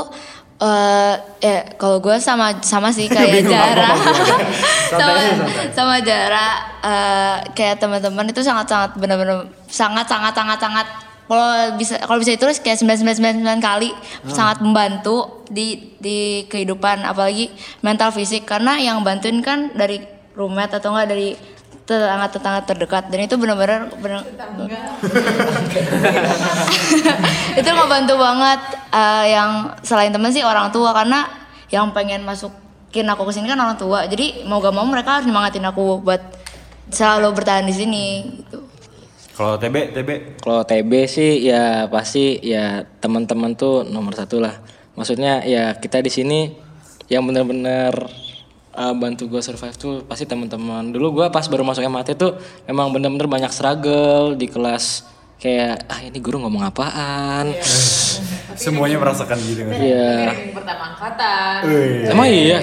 eh 0.60 1.16
ya 1.40 1.72
kalau 1.80 2.04
gue 2.04 2.20
sama 2.20 2.60
sama 2.60 2.92
sih 2.92 3.08
kayak 3.08 3.48
Jara. 3.48 3.96
sama 4.92 5.20
sama 5.72 5.96
Jara 6.04 6.48
eh, 6.84 7.36
kayak 7.56 7.80
teman-teman 7.80 8.28
itu 8.28 8.44
sangat-sangat 8.44 8.92
benar-benar 9.00 9.48
sangat 9.72 10.04
sangat 10.04 10.36
sangat 10.36 10.58
sangat 10.60 10.86
kalau 11.30 11.78
bisa 11.78 11.94
kalau 12.02 12.18
bisa 12.18 12.34
ditulis 12.34 12.58
kayak 12.58 12.82
9999 12.82 13.62
kali. 13.62 13.94
Sangat 14.26 14.58
membantu 14.58 15.46
di 15.46 15.94
di 16.02 16.42
kehidupan 16.50 17.06
apalagi 17.06 17.54
mental 17.86 18.10
fisik. 18.10 18.50
Karena 18.50 18.82
yang 18.82 19.06
bantuin 19.06 19.38
kan 19.38 19.70
dari 19.70 20.02
roommate 20.34 20.82
atau 20.82 20.90
enggak 20.90 21.06
dari 21.14 21.38
tetangga-tetangga 21.86 22.60
terdekat. 22.66 23.14
Dan 23.14 23.30
itu 23.30 23.38
benar-benar 23.38 23.94
benar 24.02 24.26
itu 27.62 27.70
ngebantu 27.70 28.14
banget 28.18 28.60
eh, 28.90 29.24
yang 29.30 29.50
selain 29.86 30.10
temen 30.10 30.34
sih 30.34 30.42
orang 30.42 30.74
tua. 30.74 30.90
Karena 30.90 31.30
yang 31.70 31.94
pengen 31.94 32.26
masukin 32.26 33.06
aku 33.06 33.22
ke 33.30 33.38
sini 33.38 33.46
kan 33.46 33.62
orang 33.62 33.78
tua. 33.78 34.02
Jadi 34.10 34.42
mau 34.50 34.58
gak 34.58 34.74
mau 34.74 34.82
mereka 34.82 35.22
harus 35.22 35.30
nyemangatin 35.30 35.62
aku 35.62 36.02
buat 36.02 36.42
selalu 36.90 37.38
bertahan 37.38 37.64
di 37.70 37.74
sini 37.74 38.04
Kalau 39.34 39.56
TB, 39.56 39.96
TB 39.96 40.10
Kalau 40.42 40.62
TB 40.66 40.92
sih 41.06 41.40
ya 41.46 41.86
pasti 41.88 42.36
ya 42.42 42.84
teman-teman 43.00 43.56
tuh 43.56 43.86
nomor 43.86 44.12
satu 44.12 44.42
lah. 44.42 44.60
Maksudnya 44.98 45.46
ya 45.46 45.78
kita 45.78 46.02
di 46.04 46.10
sini 46.12 46.52
yang 47.08 47.24
benar-benar 47.26 47.94
uh, 48.74 48.94
bantu 48.94 49.26
gue 49.26 49.42
survive 49.42 49.76
tuh 49.78 50.04
pasti 50.06 50.26
teman-teman. 50.26 50.92
Dulu 50.92 51.22
gue 51.22 51.26
pas 51.32 51.46
baru 51.46 51.64
masuk 51.64 51.86
MHT 51.86 52.10
tuh 52.18 52.36
memang 52.68 52.92
bener-bener 52.94 53.26
banyak 53.26 53.50
struggle 53.50 54.34
di 54.36 54.46
kelas 54.46 55.06
kayak 55.40 55.88
ah 55.88 56.00
ini 56.04 56.18
guru 56.20 56.44
ngomong 56.44 56.68
apaan. 56.68 57.50
Semuanya 58.60 59.00
merasakan 59.00 59.40
gitu 59.40 59.64
kan. 59.64 59.72
Iya. 59.72 60.36
pertama 60.52 60.92
angkatan 60.92 61.58
Emang 62.12 62.28
iya. 62.28 62.58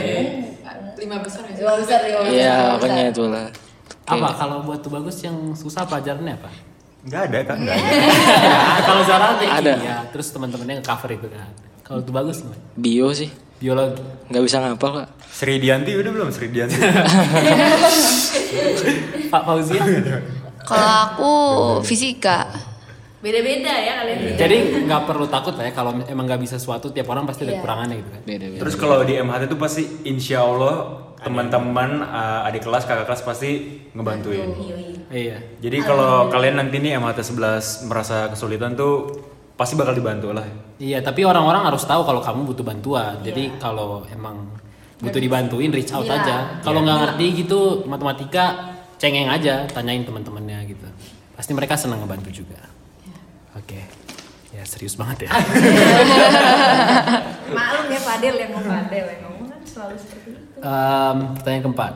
lima 0.97 1.17
besar 1.21 1.45
ya 1.50 1.55
Dua 1.57 1.74
besar 1.77 2.00
ya 2.05 2.17
Iya, 2.29 2.55
makanya 2.77 3.03
itulah. 3.09 3.47
Apa 4.07 4.29
kalau 4.33 4.63
buat 4.63 4.79
tuh 4.79 4.89
bagus 4.89 5.19
yang 5.19 5.35
susah 5.51 5.83
pelajarannya 5.83 6.35
apa 6.35 6.49
Enggak 6.97 7.21
ada 7.27 7.39
kan? 7.45 7.55
Enggak 7.57 7.75
ada. 7.79 7.87
Ya, 7.87 8.57
kalau 8.83 9.01
Zara 9.03 9.25
ada 9.31 9.45
Ada. 9.47 9.71
kimia, 9.75 9.95
terus 10.11 10.27
teman-temannya 10.27 10.81
nge-cover 10.81 11.09
itu 11.13 11.27
kan. 11.29 11.47
Kalau 11.79 11.99
tuh 12.01 12.11
bagus 12.11 12.43
gimana? 12.43 12.59
Bio 12.73 13.07
sih 13.11 13.31
Biologi. 13.57 14.03
nggak 14.27 14.43
bisa 14.43 14.57
ngapal 14.59 14.89
kak. 14.97 15.07
Sri 15.23 15.55
Dianti 15.57 15.91
udah 15.93 16.11
belum 16.11 16.27
Sri 16.29 16.51
Dianti? 16.51 16.75
Pak 19.27 19.41
Fauzia. 19.41 19.81
kalau 20.59 20.89
aku 21.07 21.31
fisika 21.81 22.51
Beda-beda 23.17 23.74
ya 23.74 23.93
kalian. 24.05 24.17
Jadi 24.38 24.57
nggak 24.86 25.01
perlu 25.09 25.25
takut 25.25 25.57
lah 25.57 25.65
ya 25.65 25.74
kalau 25.74 25.97
emang 26.05 26.25
nggak 26.29 26.41
bisa 26.41 26.55
sesuatu 26.62 26.93
tiap 26.93 27.09
orang 27.09 27.25
pasti 27.25 27.50
ada 27.50 27.57
kekurangannya 27.57 27.95
gitu 27.97 28.09
kan. 28.13 28.21
Beda-beda. 28.29 28.59
Terus 28.62 28.75
kalau 28.77 28.97
di 29.01 29.13
MHT 29.17 29.43
itu 29.50 29.57
pasti 29.57 29.83
insya 30.05 30.45
Allah 30.45 30.75
teman-teman 31.17 32.05
uh, 32.05 32.45
adik 32.45 32.62
kelas 32.69 32.86
kakak 32.86 33.09
kelas 33.09 33.25
pasti 33.25 33.81
ngebantuin. 33.97 34.53
Iya. 35.09 35.38
Jadi 35.57 35.77
kalau 35.81 36.29
kalian 36.29 36.62
nanti 36.62 36.77
nih 36.77 37.01
MHT 37.01 37.33
11 37.33 37.89
merasa 37.89 38.29
kesulitan 38.29 38.77
tuh 38.77 39.09
pasti 39.57 39.74
bakal 39.74 39.97
dibantu 39.97 40.29
lah. 40.29 40.45
Iya, 40.77 41.01
tapi 41.01 41.25
orang-orang 41.25 41.65
harus 41.65 41.81
tahu 41.89 42.05
kalau 42.05 42.21
kamu 42.21 42.53
butuh 42.53 42.62
bantuan. 42.62 43.17
Jadi 43.25 43.57
kalau 43.57 44.05
emang 44.13 44.45
butuh 45.01 45.17
dibantuin 45.17 45.74
reach 45.74 45.89
out 45.89 46.05
aja. 46.05 46.62
Kalau 46.62 46.86
nggak 46.86 46.97
ngerti 47.01 47.25
gitu 47.41 47.81
matematika 47.89 48.77
cengeng 49.01 49.25
aja, 49.25 49.65
tanyain 49.74 50.05
teman-temannya 50.05 50.69
gitu. 50.69 50.86
Pasti 51.33 51.57
mereka 51.57 51.74
senang 51.74 52.05
ngebantu 52.05 52.29
juga. 52.29 52.76
Serius 54.67 55.00
banget 55.00 55.25
ya. 55.25 55.29
Maklum 57.55 57.86
ya 57.88 58.00
Fadil 58.03 58.36
yang 58.36 58.51
mau 58.51 58.59
Fadil 58.59 59.05
yang 59.07 59.21
ngomong 59.24 59.47
kan 59.47 59.62
selalu 59.63 59.95
seperti 59.95 60.29
itu. 60.36 60.59
Em, 60.59 61.17
pertanyaan 61.39 61.63
keempat. 61.63 61.93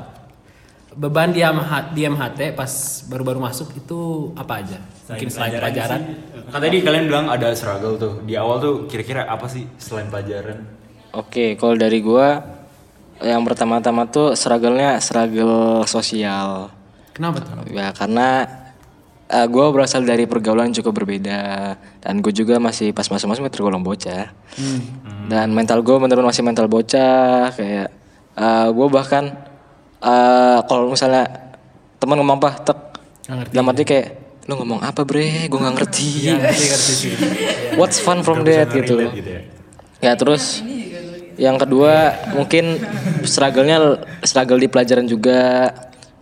Beban 0.92 1.32
di 1.36 1.40
MH, 1.44 1.72
di 1.96 2.02
MHT 2.08 2.40
pas 2.56 2.72
baru-baru 3.12 3.40
masuk 3.44 3.76
itu 3.76 4.32
apa 4.40 4.64
aja? 4.64 4.80
Mungkin 5.12 5.28
selain 5.28 5.60
pelajaran. 5.60 6.02
Kan 6.52 6.60
tadi 6.64 6.78
kalian 6.80 7.06
bilang 7.12 7.28
ada 7.28 7.52
struggle 7.56 8.00
tuh. 8.00 8.14
Di 8.24 8.40
awal 8.40 8.64
tuh 8.64 8.76
kira-kira 8.88 9.28
apa 9.28 9.52
sih 9.52 9.68
selain 9.76 10.08
pelajaran? 10.08 10.64
Oke, 11.12 11.60
kalau 11.60 11.76
dari 11.76 12.00
gua 12.00 12.40
yang 13.20 13.44
pertama-tama 13.44 14.08
tuh 14.08 14.32
struggle-nya 14.36 15.00
struggle 15.04 15.84
sosial. 15.88 16.72
Kenapa 17.12 17.44
tuh? 17.44 17.68
Ya 17.72 17.92
karena 17.92 18.48
eh, 19.32 19.48
gua 19.48 19.72
berasal 19.72 20.04
dari 20.04 20.28
pergaulan 20.28 20.70
yang 20.70 20.84
cukup 20.84 21.02
berbeda 21.02 21.40
dan 22.04 22.14
gue 22.20 22.34
juga 22.36 22.60
masih 22.60 22.92
pas 22.92 23.08
masuk-masuk 23.08 23.48
tergolong 23.48 23.82
bocah. 23.82 24.30
Dan 25.26 25.56
mental 25.56 25.80
gue 25.80 25.96
bener-bener 25.96 26.28
masih 26.28 26.44
mental 26.44 26.68
bocah 26.68 27.56
kayak 27.56 27.88
eh, 28.36 28.68
gue 28.70 28.88
bahkan 28.92 29.32
eh, 30.04 30.60
kalau 30.68 30.92
misalnya 30.92 31.26
teman 31.98 32.20
ngomong 32.20 32.38
apa 32.38 32.50
tek 32.60 32.80
dalam 33.54 33.72
arti 33.72 33.86
kayak 33.86 34.08
lu 34.50 34.58
ngomong 34.58 34.82
apa 34.82 35.06
bre 35.06 35.46
gue 35.48 35.60
nggak 35.62 35.76
ngerti 35.78 36.08
Iya, 36.28 36.34
ngerti, 36.42 36.64
ngerti 36.68 36.94
sih. 36.98 37.14
what's 37.80 38.02
fun 38.02 38.26
from 38.26 38.42
that 38.44 38.74
gitu 38.74 39.14
Gitu 39.14 39.30
ya. 39.30 39.42
Ya 40.02 40.12
terus 40.18 40.66
yang 41.38 41.62
kedua 41.62 42.18
mungkin 42.34 42.82
struggle-nya 43.24 44.02
struggle 44.22 44.58
di 44.58 44.68
pelajaran 44.68 45.06
juga. 45.06 45.70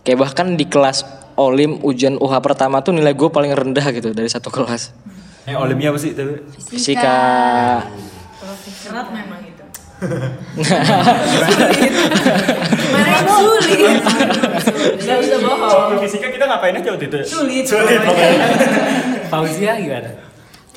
Kayak 0.00 0.18
bahkan 0.20 0.54
di 0.54 0.64
kelas 0.64 1.02
Olim 1.40 1.80
ujian 1.80 2.20
UH 2.20 2.32
pertama 2.44 2.84
tuh 2.84 2.92
nilai 2.92 3.16
gue 3.16 3.32
paling 3.32 3.48
rendah 3.56 3.86
gitu 3.96 4.12
dari 4.12 4.28
satu 4.28 4.52
kelas. 4.52 4.92
Eh 5.48 5.56
olimnya 5.56 5.88
apa 5.88 5.96
sih 5.96 6.12
TB? 6.12 6.52
Fisika. 6.68 7.16
Berat 8.84 9.08
memang 9.08 9.40
itu. 9.40 9.64
Mana 12.92 13.08
yang 13.08 13.24
sulit? 13.24 14.00
Gak 15.00 15.16
usah 15.16 15.38
bohong. 15.40 15.70
Soal 15.72 15.96
fisika 16.04 16.28
kita 16.28 16.44
ngapain 16.44 16.76
aja 16.76 16.88
waktu 16.92 17.08
itu? 17.08 17.18
Sulit. 17.24 17.64
Sulit 17.64 18.00
Fauzia 19.32 19.80
gimana? 19.80 20.29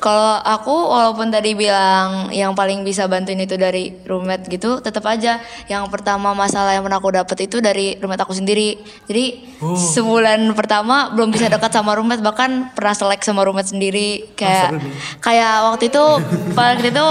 Kalau 0.04 0.36
aku 0.36 0.92
walaupun 0.92 1.32
tadi 1.32 1.56
bilang 1.56 2.28
yang 2.28 2.52
paling 2.52 2.84
bisa 2.84 3.08
bantuin 3.08 3.40
itu 3.40 3.56
dari 3.56 3.88
roommate 4.04 4.52
gitu, 4.52 4.76
tetap 4.84 5.00
aja. 5.08 5.40
Yang 5.64 5.88
pertama 5.88 6.36
masalah 6.36 6.76
yang 6.76 6.84
pernah 6.84 7.00
aku 7.00 7.08
dapet 7.08 7.48
itu 7.48 7.64
dari 7.64 7.96
roommate 7.96 8.20
aku 8.20 8.36
sendiri. 8.36 8.76
Jadi 9.08 9.56
sebulan 9.64 10.44
pertama 10.52 11.08
belum 11.08 11.32
bisa 11.32 11.48
dekat 11.48 11.72
sama 11.72 11.96
roommate 11.96 12.20
bahkan 12.20 12.68
pernah 12.76 12.92
selek 12.92 13.24
sama 13.24 13.48
roommate 13.48 13.72
sendiri. 13.72 14.28
Kayak 14.36 14.76
kayak 15.24 15.72
waktu 15.72 15.88
itu 15.88 16.04
waktu 16.52 16.92
itu 16.92 17.06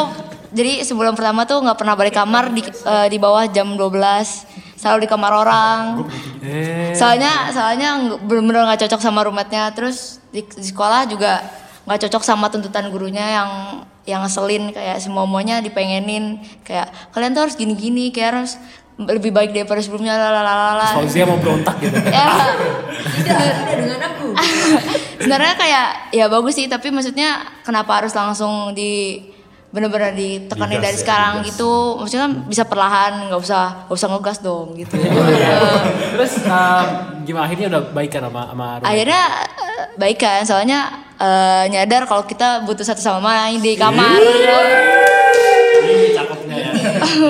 jadi 0.53 0.85
sebulan 0.85 1.17
pertama 1.17 1.50
tuh 1.50 1.65
nggak 1.65 1.77
pernah 1.81 1.97
balik 1.97 2.13
kamar 2.13 2.53
di 2.53 2.62
eh, 2.62 3.07
di 3.09 3.17
bawah 3.17 3.50
jam 3.50 3.73
12 3.73 3.89
selalu 4.77 4.97
di 5.01 5.09
kamar 5.09 5.33
orang. 5.33 6.05
Soalnya 6.93 7.50
soalnya 7.50 7.89
nggak- 7.97 8.21
bener-bener 8.21 8.69
nggak 8.69 8.85
cocok 8.85 9.01
sama 9.01 9.25
roommate-nya. 9.25 9.73
Terus 9.73 10.21
di, 10.29 10.45
di 10.45 10.62
sekolah 10.62 11.09
juga 11.09 11.41
nggak 11.84 12.00
cocok 12.08 12.24
sama 12.24 12.48
tuntutan 12.48 12.88
gurunya 12.88 13.42
yang 13.42 13.50
yang 14.04 14.20
ngeselin 14.24 14.72
kayak 14.72 15.00
semuanya 15.00 15.63
dipengenin 15.63 16.40
kayak 16.63 16.92
kalian 17.16 17.32
tuh 17.32 17.48
harus 17.48 17.56
gini-gini 17.56 18.12
kayak 18.12 18.30
harus 18.36 18.60
lebih 18.94 19.34
baik 19.34 19.58
daripada 19.58 19.82
sebelumnya 19.82 20.13
lalalala. 20.16 20.86
Fauzia 20.94 21.25
mau 21.25 21.40
berontak 21.42 21.82
gitu. 21.82 21.98
Ya, 22.13 22.30
Tidak, 23.25 23.25
tidak 23.25 23.78
dengan 23.80 24.00
aku. 24.06 24.28
sebenarnya 25.24 25.56
kayak 25.56 25.88
ya 26.12 26.25
bagus 26.28 26.54
sih 26.60 26.68
tapi 26.68 26.92
maksudnya 26.92 27.42
kenapa 27.63 28.04
harus 28.04 28.12
langsung 28.12 28.75
di 28.75 29.24
bener-bener 29.74 30.13
ditekanin 30.13 30.78
Digas 30.78 30.86
dari 30.86 30.98
ya, 30.98 31.02
sekarang 31.02 31.34
digas. 31.42 31.48
gitu 31.56 31.72
maksudnya 31.98 32.24
kan 32.30 32.34
bisa 32.46 32.63
perlahan 32.70 33.12
nggak 33.25 33.42
usah 33.42 33.66
nggak 33.90 33.98
usah 33.98 34.10
ngegas 34.13 34.38
dong 34.46 34.68
gitu 34.78 34.94
Terus 36.13 36.34
em, 36.46 36.88
gimana 37.25 37.50
akhirnya 37.50 37.68
udah 37.74 37.82
baikan 37.90 38.22
sama 38.30 38.42
sama 38.54 38.66
roommate? 38.78 38.90
akhirnya 38.94 39.22
eh, 39.34 39.62
baik 39.94 40.18
kan 40.18 40.42
soalnya 40.42 40.88
eh, 41.16 41.63
nyadar 41.68 42.04
kalau 42.04 42.24
kita 42.24 42.62
butuh 42.62 42.84
satu 42.84 43.00
sama 43.00 43.32
lain 43.44 43.60
di 43.60 43.74
kamar 43.74 44.18
Ini 45.84 46.16
cakepnya 46.16 46.56
ya. 46.58 46.72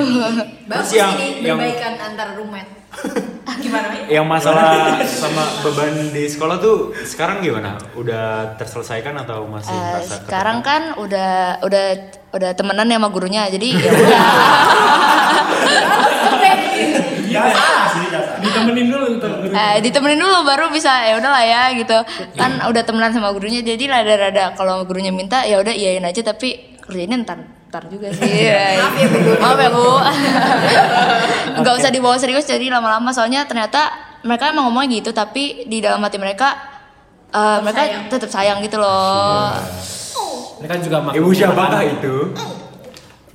Bagus 0.69 0.89
yang- 0.91 1.17
ini 1.17 1.41
yang- 1.43 1.57
perbaikan 1.57 1.93
antar 1.99 2.27
roommate. 2.33 2.69
Gimana? 3.55 4.05
Yang 4.05 4.25
masalah 4.27 4.69
sama 5.03 5.43
beban 5.61 5.93
di 6.09 6.23
sekolah 6.23 6.57
tuh 6.57 6.77
sekarang 7.01 7.41
gimana? 7.41 7.75
Udah 7.93 8.53
terselesaikan 8.55 9.17
atau 9.17 9.45
masih 9.45 9.73
merasa 9.73 10.21
sekarang 10.21 10.61
kan 10.61 10.93
udah 10.95 11.57
udah 11.59 11.85
udah 12.29 12.51
temenan 12.53 12.85
ya 12.87 12.97
sama 12.97 13.09
gurunya 13.09 13.47
jadi 13.47 13.67
ya 13.73 13.91
udah 16.29 16.55
biasa. 17.23 17.65
Ditemenin 18.39 18.87
dulu 18.87 19.05
untuk 19.17 19.32
eh, 19.53 19.77
ditemenin 19.79 20.19
dulu 20.19 20.43
baru 20.43 20.73
bisa 20.73 20.91
ya 21.05 21.17
udahlah 21.21 21.43
ya 21.45 21.63
gitu. 21.77 21.97
Kan 22.35 22.59
udah 22.65 22.83
temenan 22.83 23.13
sama 23.13 23.29
gurunya 23.31 23.61
jadi 23.61 23.83
rada-rada 23.87 24.57
kalau 24.57 24.83
gurunya 24.83 25.13
minta 25.13 25.45
ya 25.45 25.61
udah 25.61 25.71
iyain 25.71 26.03
aja 26.03 26.21
tapi 26.25 26.77
kerjainnya 26.81 27.21
ntar 27.23 27.39
ntar 27.69 27.87
juga 27.89 28.11
sih. 28.13 28.49
Maaf 28.49 28.95
ya 28.97 29.07
bu. 29.09 29.19
Maaf 29.39 29.59
ya 29.59 29.69
bu. 29.69 29.87
Nggak 31.63 31.73
usah 31.79 31.89
dibawa 31.93 32.15
serius 32.17 32.45
jadi 32.49 32.69
lama-lama 32.73 33.09
soalnya 33.15 33.45
ternyata 33.47 33.89
mereka 34.25 34.51
emang 34.51 34.67
ngomongnya 34.69 34.99
gitu 35.03 35.11
tapi 35.13 35.65
di 35.69 35.79
dalam 35.79 36.01
hati 36.03 36.17
mereka 36.17 36.53
eh, 37.31 37.59
mereka 37.61 38.09
tetap 38.09 38.29
sayang 38.29 38.59
gitu 38.65 38.77
loh. 38.81 39.53
Ini 40.63 40.67
kan 40.71 40.79
juga 40.79 40.97
Ibu 41.11 41.27
anak. 41.35 41.99
itu? 41.99 42.15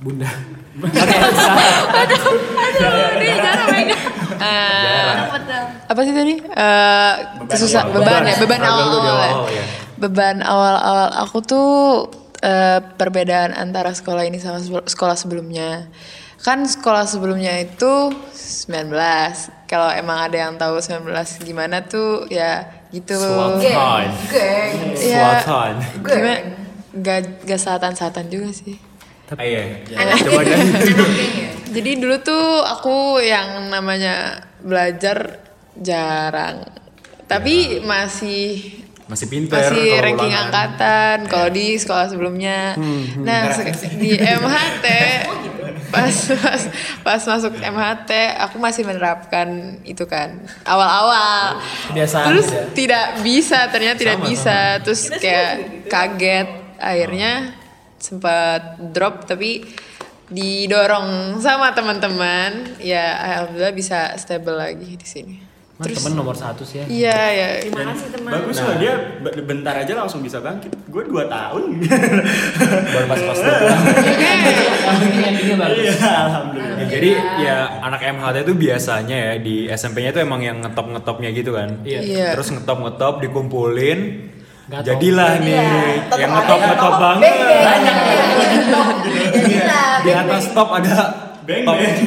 Bunda. 0.01 0.31
Eh, 4.39 5.13
apa 5.91 5.99
sih 6.03 6.13
tadi? 6.15 6.35
Eh 6.39 7.13
susah 7.59 7.85
awal. 7.87 8.01
beban, 8.01 8.21
ya, 8.23 8.35
Beban. 8.39 8.39
beban 8.39 8.59
Struggle 8.59 8.71
awal, 8.71 8.87
lu 8.87 8.97
di 8.97 9.09
awal, 9.09 9.29
awal, 9.29 9.47
ya. 9.51 9.65
Beban 9.99 10.37
awal-awal 10.39 11.09
aku 11.27 11.37
tuh 11.43 11.69
eh, 12.39 12.79
perbedaan 12.95 13.51
antara 13.51 13.91
sekolah 13.91 14.23
ini 14.23 14.39
sama 14.39 14.63
sekolah 14.87 15.15
sebelumnya. 15.19 15.91
Kan 16.39 16.63
sekolah 16.63 17.03
sebelumnya 17.03 17.59
itu 17.59 18.15
19. 18.31 18.95
Kalau 19.67 19.91
emang 19.91 20.23
ada 20.23 20.37
yang 20.47 20.55
tahu 20.55 20.79
19 20.79 21.11
gimana 21.43 21.83
tuh 21.83 22.31
ya 22.31 22.63
gitu. 22.95 23.19
Swatan. 23.19 24.07
Ya, 25.03 25.43
Swatan. 25.43 25.73
gimana? 25.99 26.39
Gak, 26.89 27.43
gak 27.43 27.59
satan-satan 27.59 28.31
juga 28.31 28.49
sih. 28.55 28.88
Ah, 29.31 29.43
Iya. 29.43 29.61
Coba 30.19 30.41
deh. 30.41 30.57
Jadi 31.75 31.91
dulu 31.95 32.17
tuh 32.19 32.45
aku 32.61 32.97
yang 33.19 33.69
namanya 33.69 34.15
belajar 34.59 35.37
jarang. 35.75 36.65
Tapi 37.23 37.79
masih 37.79 38.73
Masih 39.05 39.25
pinter. 39.25 39.57
masih 39.59 39.73
kalau 39.87 40.01
ranking 40.03 40.29
ulangan. 40.29 40.45
angkatan 40.47 41.17
kalau 41.25 41.49
di 41.49 41.73
sekolah 41.73 42.05
sebelumnya. 42.07 42.73
nah, 43.19 43.49
se- 43.51 43.69
di 43.95 44.13
MHT 44.13 44.85
pas 45.89 46.13
pas 46.37 46.61
pas 47.01 47.21
masuk 47.23 47.53
MHT 47.55 48.11
aku 48.39 48.57
masih 48.57 48.81
menerapkan 48.83 49.49
itu 49.83 50.05
kan 50.05 50.37
awal-awal. 50.63 51.57
Terus 51.89 52.45
gitu 52.45 52.53
ya. 52.55 52.65
tidak 52.75 53.05
bisa 53.21 53.59
ternyata 53.67 53.97
tidak 53.99 54.19
bisa 54.23 54.57
terus 54.79 55.09
kayak 55.11 55.51
kaget 55.85 56.45
akhirnya 56.77 57.57
sempat 57.99 58.79
drop 58.91 59.27
tapi 59.27 59.63
didorong 60.29 61.41
sama 61.41 61.73
teman-teman 61.73 62.77
ya 62.77 63.17
alhamdulillah 63.17 63.73
bisa 63.73 64.13
stable 64.15 64.55
lagi 64.55 64.93
di 64.93 65.07
sini. 65.07 65.35
Mas, 65.79 65.95
temen 65.95 66.11
nomor 66.11 66.35
satu 66.35 66.67
sih 66.67 66.83
ya. 66.83 66.85
Iya 66.91 67.19
ya. 67.31 67.47
Bagus 68.19 68.59
lah 68.59 68.75
dia 68.75 68.93
be- 69.23 69.39
bentar 69.47 69.79
aja 69.79 69.95
langsung 69.95 70.19
bisa 70.19 70.43
bangkit. 70.43 70.75
Gue 70.91 71.07
2 71.07 71.23
tahun. 71.31 71.63
Baru 72.93 73.05
pas 73.07 73.21
pas 73.23 73.37
dua 73.39 73.55
bagus. 73.55 73.79
Iya, 75.79 75.95
alhamdulillah. 76.03 76.77
Ya, 76.83 76.85
jadi 76.89 77.11
ya 77.39 77.57
anak 77.79 78.01
MHT 78.03 78.35
itu 78.43 78.53
biasanya 78.59 79.17
ya 79.17 79.33
di 79.39 79.55
SMP-nya 79.71 80.11
itu 80.11 80.19
emang 80.19 80.43
yang 80.43 80.59
ngetop-ngetopnya 80.59 81.29
gitu 81.31 81.55
kan. 81.55 81.79
Iya. 81.87 81.99
Iya. 82.03 82.27
Terus 82.35 82.51
ngetop-ngetop 82.51 83.23
dikumpulin. 83.23 83.99
Nggak 84.69 84.81
Jadilah 84.85 85.31
nih 85.41 85.57
yang 86.13 86.29
ngetop-ngetop 86.29 86.93
banget. 87.01 87.33
Di 90.05 90.11
atas 90.13 90.43
top 90.53 90.69
ada 90.77 90.97
Beng, 91.49 91.65
top. 91.65 91.81
beng. 91.81 91.97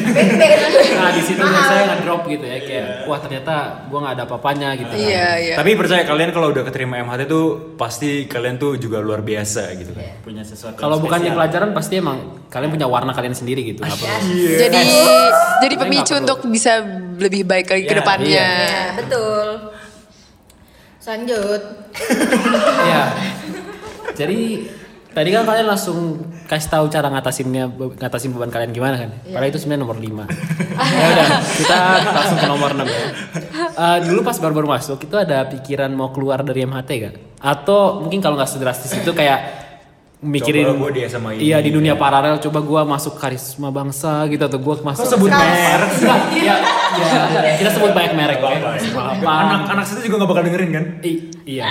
Nah 0.94 1.10
di 1.10 1.22
situ 1.26 1.42
saya 1.42 1.82
ngedrop 1.90 2.22
gitu 2.30 2.46
ya 2.46 2.62
kayak 2.62 3.10
wah 3.10 3.18
ternyata 3.18 3.82
gua 3.90 3.98
nggak 4.06 4.14
ada 4.14 4.22
apa-apanya 4.30 4.68
gitu. 4.78 4.94
kan. 4.94 5.02
Iya, 5.02 5.28
iya. 5.42 5.54
Tapi 5.58 5.74
percaya 5.74 6.06
kalian 6.06 6.30
kalau 6.30 6.54
udah 6.54 6.62
keterima 6.62 7.02
MHT 7.02 7.26
tuh 7.26 7.74
pasti 7.74 8.30
kalian 8.30 8.62
tuh 8.62 8.78
juga 8.78 9.02
luar 9.02 9.26
biasa 9.26 9.74
gitu 9.74 9.98
kan. 9.98 10.22
Punya 10.22 10.46
sesuatu. 10.46 10.78
Kalau 10.78 11.02
bukan 11.02 11.18
di 11.18 11.34
pelajaran 11.34 11.74
pasti 11.74 11.98
emang 11.98 12.46
kalian 12.46 12.70
punya 12.70 12.86
warna 12.86 13.10
kalian 13.10 13.34
sendiri 13.34 13.66
gitu. 13.66 13.82
perlu. 13.82 14.06
Jadi 14.62 14.82
jadi 15.66 15.74
pemicu 15.74 16.14
untuk 16.14 16.38
bisa 16.46 16.78
lebih 17.18 17.42
baik 17.42 17.66
lagi 17.66 17.82
ke 17.82 17.94
Ya, 17.94 17.98
depannya. 17.98 18.46
Ya, 18.62 18.94
betul. 18.94 19.71
Lanjut. 21.02 21.62
Iya. 22.82 23.04
Jadi 24.12 24.68
tadi 25.14 25.28
kan 25.30 25.46
kalian 25.46 25.66
langsung 25.70 26.20
kasih 26.50 26.68
tahu 26.68 26.84
cara 26.90 27.08
ngatasinnya 27.08 27.70
ngatasin 27.96 28.34
beban 28.34 28.50
kalian 28.50 28.74
gimana 28.74 28.96
kan? 28.98 29.10
Padahal 29.24 29.48
itu 29.48 29.58
sebenarnya 29.62 29.82
nomor 29.86 29.96
5. 29.96 30.04
ya 30.98 31.06
udah, 31.14 31.28
kita 31.56 31.78
langsung 32.10 32.38
ke 32.42 32.46
nomor 32.50 32.70
6 32.74 32.84
ya. 32.84 33.06
Eh, 33.72 33.98
dulu 34.10 34.20
pas 34.26 34.36
baru-baru 34.36 34.68
masuk 34.68 34.98
itu 35.06 35.16
ada 35.16 35.46
pikiran 35.48 35.88
mau 35.94 36.10
keluar 36.12 36.42
dari 36.44 36.66
MHT 36.66 36.90
gak? 36.98 37.14
Atau 37.40 38.02
mungkin 38.04 38.20
kalau 38.20 38.36
nggak 38.36 38.50
sedrastis 38.50 38.92
itu 38.92 39.10
kayak 39.14 39.61
mikirin 40.22 40.70
Coba 40.70 40.78
gua 40.78 40.90
di 40.94 41.02
SMA 41.04 41.30
ini. 41.34 41.40
Iya 41.50 41.58
di 41.58 41.70
dunia 41.74 41.94
paralel 41.98 42.38
coba 42.38 42.58
gua 42.62 42.82
masuk 42.86 43.18
karisma 43.18 43.74
bangsa 43.74 44.22
gitu 44.30 44.38
atau 44.38 44.58
gua 44.62 44.78
masuk 44.78 45.02
sebut 45.04 45.28
merek? 45.28 45.90
Iya, 46.32 46.54
iya, 46.94 47.52
kita 47.58 47.70
sebut 47.74 47.90
banyak 47.90 48.14
merek 48.14 48.38
ya. 48.38 48.58
Anak-anak 49.18 49.82
situ 49.82 50.06
juga 50.06 50.22
gak 50.22 50.30
bakal 50.30 50.42
dengerin 50.46 50.70
kan? 50.70 50.84
I- 51.02 51.22
iya. 51.44 51.66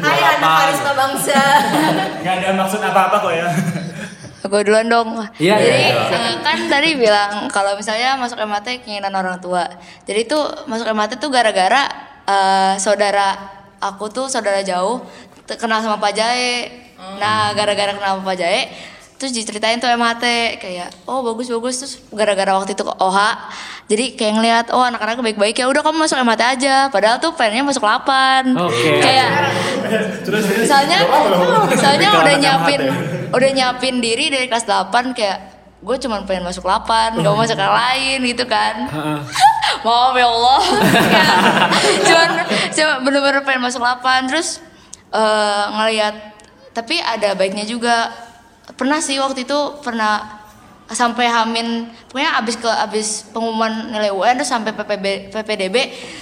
Hai 0.00 0.18
anak 0.18 0.50
karisma 0.66 0.92
bangsa. 0.98 1.38
Nggak 2.20 2.34
ada 2.42 2.48
maksud 2.58 2.80
apa-apa 2.82 3.16
kok 3.22 3.32
ya. 3.32 3.46
Gue 4.40 4.66
duluan 4.66 4.88
dong. 4.90 5.14
Iya, 5.38 5.62
Jadi 5.62 5.78
iya, 5.94 6.10
eh, 6.10 6.34
kan 6.42 6.58
tadi 6.66 6.98
bilang 6.98 7.46
kalau 7.52 7.78
misalnya 7.78 8.18
masuk 8.18 8.40
MHT 8.40 8.82
keinginan 8.82 9.14
orang 9.14 9.38
tua. 9.38 9.62
Jadi 10.08 10.26
tuh 10.26 10.42
masuk 10.66 10.90
MHT 10.90 11.22
tuh 11.22 11.30
gara-gara 11.30 11.86
eh, 12.26 12.74
saudara 12.82 13.60
aku 13.80 14.12
tuh 14.12 14.26
saudara 14.28 14.60
jauh 14.60 15.00
kenal 15.58 15.82
sama 15.82 15.96
Pak 15.98 16.12
Jae. 16.14 16.70
Nah, 17.18 17.56
gara-gara 17.56 17.96
kenal 17.96 18.20
sama 18.20 18.34
Pak 18.34 18.38
Jae 18.38 18.62
terus 19.20 19.36
diceritain 19.36 19.76
tuh 19.76 19.84
MHT 19.84 20.56
kayak 20.56 20.88
oh 21.04 21.20
bagus 21.20 21.52
bagus. 21.52 21.74
Terus 21.84 21.94
gara-gara 22.08 22.56
waktu 22.56 22.72
itu 22.72 22.80
ke 22.80 22.94
OH 22.96 23.18
jadi 23.90 24.04
kayak 24.16 24.32
ngeliat 24.38 24.66
oh 24.72 24.80
anak-anak 24.80 25.20
baik-baik 25.20 25.60
ya 25.60 25.68
udah 25.68 25.84
kamu 25.84 26.08
masuk 26.08 26.16
MHT 26.24 26.42
aja. 26.56 26.88
Padahal 26.88 27.20
tuh 27.20 27.36
pengennya 27.36 27.68
masuk 27.68 27.84
8 27.84 28.56
Oke. 28.56 29.04
kayak 29.04 29.30
misalnya 30.56 30.98
misalnya 31.68 32.08
ke 32.08 32.18
udah 32.24 32.34
nyiapin 32.40 32.80
udah 33.28 33.50
nyiapin 33.52 33.94
diri 34.00 34.32
dari 34.32 34.48
kelas 34.48 34.64
8 34.64 35.12
kayak 35.12 35.38
gue 35.84 35.96
cuma 36.00 36.24
pengen 36.24 36.48
masuk 36.48 36.64
8 36.64 37.20
gak 37.20 37.30
mau 37.32 37.40
masuk 37.44 37.60
yang 37.60 37.76
lain 37.76 38.18
gitu 38.24 38.44
kan. 38.48 38.88
Maaf 39.84 40.12
ya 40.16 40.28
Allah. 40.28 40.60
Cuman 42.08 42.28
cuma 42.72 42.92
bener-bener 43.04 43.42
pengen 43.44 43.62
masuk 43.68 43.84
8 43.84 44.32
terus 44.32 44.64
eh, 45.10 45.64
ngeliat 45.70 46.14
tapi 46.70 46.98
ada 47.02 47.34
baiknya 47.34 47.66
juga. 47.66 48.10
Pernah 48.78 49.02
sih 49.02 49.18
waktu 49.18 49.44
itu 49.44 49.82
pernah 49.82 50.39
sampai 50.90 51.30
hamin 51.30 51.86
pokoknya 52.10 52.30
abis 52.42 52.58
ke 52.58 52.66
abis 52.66 53.06
pengumuman 53.30 53.94
nilai 53.94 54.10
UN 54.10 54.34
terus 54.42 54.50
sampai 54.50 54.74
PPB, 54.74 55.30
PPDB 55.30 55.76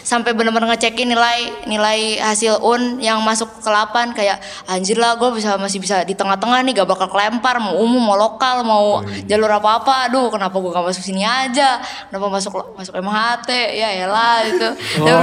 sampai 0.04 0.36
bener-bener 0.36 0.68
ngecekin 0.68 1.08
nilai 1.08 1.64
nilai 1.64 2.20
hasil 2.20 2.60
UN 2.60 3.00
yang 3.00 3.24
masuk 3.24 3.48
ke 3.64 3.68
8 3.68 4.12
kayak 4.12 4.36
anjir 4.68 5.00
lah 5.00 5.16
gue 5.16 5.32
bisa 5.32 5.56
masih 5.56 5.80
bisa 5.80 6.04
di 6.04 6.12
tengah-tengah 6.12 6.60
nih 6.68 6.84
gak 6.84 6.88
bakal 6.88 7.08
kelempar 7.08 7.56
mau 7.56 7.80
umum 7.80 8.12
mau 8.12 8.16
lokal 8.20 8.60
mau 8.60 9.00
jalur 9.24 9.48
apa-apa 9.48 10.12
aduh 10.12 10.28
kenapa 10.28 10.60
gue 10.60 10.68
gak 10.68 10.84
masuk 10.84 11.02
sini 11.02 11.24
aja? 11.24 11.80
Kenapa 12.12 12.28
masuk 12.28 12.52
masuk 12.76 12.92
MHT 12.92 13.50
ya 13.72 13.88
elah 14.04 14.44
itu 14.44 14.68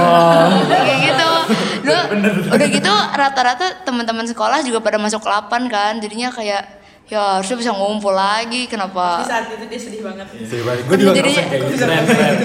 kayak 0.70 0.98
gitu. 1.06 1.30
Dulu, 1.86 2.02
udah 2.58 2.66
gitu 2.66 2.94
rata-rata 3.14 3.86
teman-teman 3.86 4.26
sekolah 4.26 4.66
juga 4.66 4.82
pada 4.82 4.98
masuk 4.98 5.22
ke 5.22 5.28
8 5.30 5.70
kan 5.70 5.92
jadinya 6.02 6.34
kayak 6.34 6.85
ya 7.06 7.38
harusnya 7.38 7.56
bisa 7.56 7.70
ngumpul 7.70 8.10
lagi 8.10 8.66
kenapa 8.66 9.22
Saat 9.22 9.46
itu 9.48 9.64
dia 9.64 9.78
sedih 9.78 10.02
banget. 10.02 10.26
Gue 10.26 10.96
juga 10.98 11.14
Jadi- 11.14 11.22
ngerasain 11.22 11.46
kayak 11.46 11.62
gitu. 11.62 11.78
Keren, 11.78 12.02
keren. 12.02 12.36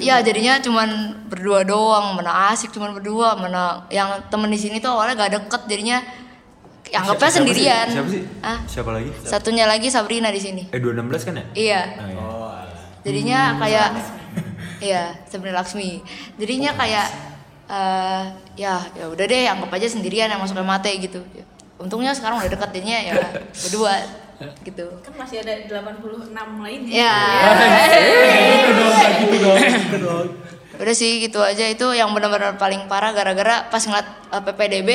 Ya 0.00 0.16
jadinya 0.20 0.56
cuman 0.58 0.88
berdua 1.28 1.60
doang, 1.62 2.16
mana 2.16 2.48
asik 2.48 2.72
cuman 2.72 2.96
berdua, 2.96 3.36
mana 3.36 3.84
yang 3.88 4.08
temen 4.28 4.48
di 4.48 4.56
sini 4.56 4.80
tuh 4.80 4.88
awalnya 4.88 5.18
gak 5.18 5.32
deket 5.36 5.62
jadinya 5.68 5.98
anggapnya 6.86 7.12
Siapa 7.18 7.26
sih? 7.26 7.36
sendirian. 7.42 7.86
Siapa 7.90 8.08
sih? 8.08 8.22
Ah, 8.40 8.58
Siapa 8.64 8.90
lagi? 8.90 9.10
satunya 9.20 9.64
lagi 9.66 9.88
Sabrina 9.90 10.30
di 10.30 10.40
sini. 10.40 10.62
Eh 10.70 10.78
216 10.78 11.20
kan 11.22 11.34
ya? 11.34 11.44
Iya. 11.52 11.80
Oh, 11.98 12.54
iya. 12.54 12.80
Jadinya 13.04 13.40
kayak 13.58 13.88
iya, 14.80 15.02
Sabrina 15.26 15.60
Laksmi. 15.60 16.00
Jadinya 16.38 16.72
kayak 16.72 17.06
eh 17.64 18.22
ya 18.54 18.76
ya 18.92 19.04
udah 19.08 19.24
deh 19.24 19.44
anggap 19.44 19.72
aja 19.72 19.88
sendirian 19.88 20.28
yang 20.28 20.38
masuk 20.38 20.56
MAT 20.56 20.84
gitu. 21.00 21.20
Untungnya 21.80 22.14
sekarang 22.14 22.38
udah 22.38 22.50
deket 22.50 22.70
jadinya 22.70 22.98
ya 23.02 23.14
berdua 23.50 23.94
gitu. 24.66 24.86
kan 25.02 25.14
masih 25.14 25.42
ada 25.46 25.54
86 25.66 26.34
lainnya. 26.34 26.90
Ya. 26.90 27.16
Gitu 28.60 28.70
dong, 28.74 28.92
kayak 28.92 29.12
gitu 29.22 29.96
dong. 30.02 30.26
Udah 30.74 30.94
sih 30.94 31.22
gitu 31.22 31.38
aja 31.38 31.64
itu 31.70 31.86
yang 31.94 32.10
benar-benar 32.10 32.58
paling 32.58 32.90
parah 32.90 33.14
gara-gara 33.14 33.70
pas 33.70 33.82
ngeliat 33.82 34.08
uh, 34.34 34.42
PPDB 34.42 34.90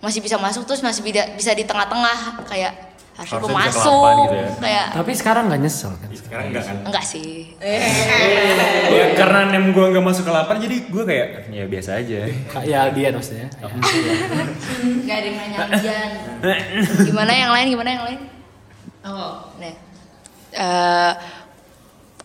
masih 0.00 0.24
bisa 0.24 0.40
masuk 0.40 0.64
terus 0.64 0.80
masih 0.80 1.04
bisa 1.36 1.52
di 1.52 1.64
tengah-tengah 1.68 2.40
kayak 2.48 2.89
harusnya 3.20 3.36
gue 3.38 3.52
masuk 3.52 3.80
ke 3.84 4.00
8 4.00 4.24
gitu 4.24 4.34
ya. 4.34 4.48
kayak 4.56 4.86
Tapi 4.90 5.10
sekarang 5.12 5.44
nggak 5.46 5.60
nyesel 5.60 5.92
kan? 5.92 6.08
Sekarang 6.10 6.44
enggak 6.48 6.64
kan? 6.64 6.76
enggak 6.82 7.04
sih 7.04 7.30
Ya 8.90 9.04
karena 9.14 9.40
nem 9.46 9.64
gue 9.70 9.84
nggak 9.86 10.00
masuk 10.02 10.24
ke 10.24 10.32
8 10.32 10.56
jadi 10.58 10.76
gue 10.86 11.04
kayak 11.04 11.26
ya 11.48 11.64
biasa 11.66 11.90
aja. 11.96 12.18
Ya 12.62 12.80
dia 12.88 13.08
maksudnya. 13.10 13.46
Ya. 13.52 13.68
Gak 15.02 15.16
ada 15.16 15.26
yang 15.26 15.36
nanya 15.36 15.58
gimana 17.02 17.32
yang 17.34 17.50
lain 17.50 17.66
gimana 17.68 17.90
yang 17.90 18.04
lain 18.04 18.20
Oh. 19.00 19.48
nih 19.56 19.74
Eh, 20.50 21.12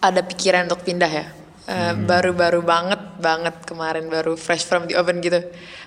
ada 0.02 0.22
pikiran 0.24 0.66
untuk 0.66 0.82
pindah 0.82 1.08
ya. 1.08 1.26
Eh, 1.66 1.94
Baru-baru 1.96 2.62
banget 2.62 2.98
banget 3.18 3.54
kemarin 3.64 4.06
baru 4.06 4.34
fresh 4.34 4.64
from 4.64 4.86
the 4.86 4.94
oven 4.94 5.18
gitu. 5.18 5.46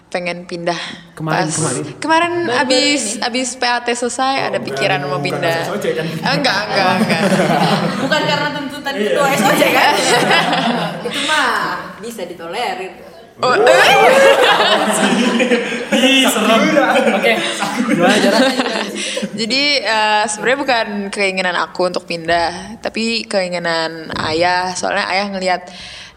Pengen 0.08 0.44
pindah. 0.44 0.80
Kemarin, 1.12 1.44
Pas- 1.44 1.52
kemarin? 1.54 1.82
Kemarin 2.00 2.32
abis 2.48 3.20
abis 3.20 3.48
PAT 3.54 3.84
selesai 3.86 4.48
ada 4.48 4.58
pikiran 4.58 5.04
mau 5.04 5.20
pindah. 5.20 5.68
SOJ 5.68 5.86
kan? 5.94 6.06
Eh, 6.06 6.32
Enggak 6.32 6.58
enggak 6.66 6.88
enggak. 6.98 7.22
Bukan 8.00 8.22
karena 8.24 8.48
tuntutan 8.50 8.94
ketua 8.94 9.28
SOJ 9.30 9.62
kan? 9.68 9.92
Itu 11.06 11.20
mah 11.24 11.48
bisa 12.00 12.24
ditolerir. 12.24 12.92
Oh, 13.38 13.54
eh? 13.54 13.62
Oke. 17.14 17.32
Gimana 17.86 18.16
cara? 18.18 18.38
Jadi 19.30 19.62
eh, 19.78 20.24
sebenarnya 20.26 20.58
bukan 20.58 20.86
keinginan 21.08 21.54
aku 21.54 21.86
untuk 21.86 22.02
pindah, 22.02 22.80
tapi 22.80 23.22
keinginan 23.24 24.10
ayah. 24.18 24.72
Soalnya 24.72 25.06
ayah 25.06 25.26
ngelihat 25.30 25.62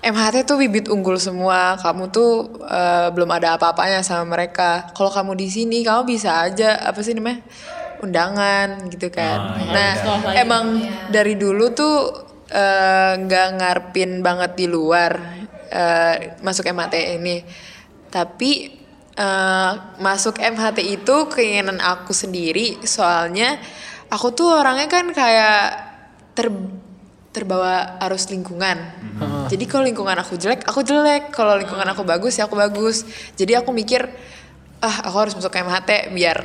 MHT 0.01 0.49
tuh 0.49 0.57
bibit 0.57 0.89
unggul 0.89 1.21
semua. 1.21 1.77
Kamu 1.77 2.09
tuh 2.09 2.61
eh, 2.65 3.07
belum 3.13 3.29
ada 3.29 3.55
apa-apanya 3.57 4.01
sama 4.01 4.33
mereka. 4.37 4.89
Kalau 4.97 5.13
kamu 5.13 5.37
di 5.37 5.47
sini, 5.47 5.85
kamu 5.85 6.09
bisa 6.09 6.41
aja 6.41 6.81
apa 6.81 6.99
sih 7.05 7.13
namanya 7.13 7.45
undangan 8.01 8.89
gitu 8.89 9.13
kan. 9.13 9.61
nah 9.69 9.93
emang 10.33 10.81
dari 11.13 11.37
dulu 11.37 11.69
tuh 11.71 11.95
eh, 12.49 13.13
nggak 13.21 13.47
ngarepin 13.61 14.25
banget 14.25 14.57
di 14.57 14.65
luar 14.65 15.11
eh, 15.69 16.35
masuk 16.41 16.65
MHT 16.65 16.95
ini, 17.21 17.45
tapi 18.09 18.73
eh, 19.13 19.71
masuk 20.01 20.41
MHT 20.41 20.81
itu 20.81 21.15
keinginan 21.29 21.77
aku 21.77 22.11
sendiri 22.11 22.81
soalnya 22.81 23.61
aku 24.09 24.33
tuh 24.33 24.49
orangnya 24.49 24.89
kan 24.89 25.05
kayak 25.13 25.65
ter 26.35 26.49
terbawa 27.31 27.95
arus 28.07 28.27
lingkungan. 28.27 28.77
Jadi 29.47 29.63
kalau 29.67 29.87
lingkungan 29.87 30.19
aku 30.19 30.35
jelek, 30.35 30.67
aku 30.67 30.83
jelek. 30.83 31.31
Kalau 31.31 31.55
lingkungan 31.55 31.87
aku 31.87 32.03
bagus, 32.03 32.35
ya 32.35 32.47
aku 32.47 32.59
bagus. 32.59 33.07
Jadi 33.39 33.55
aku 33.55 33.71
mikir, 33.71 34.03
ah 34.83 35.07
aku 35.07 35.17
harus 35.27 35.33
masuk 35.35 35.51
MHT 35.55 36.11
biar 36.11 36.37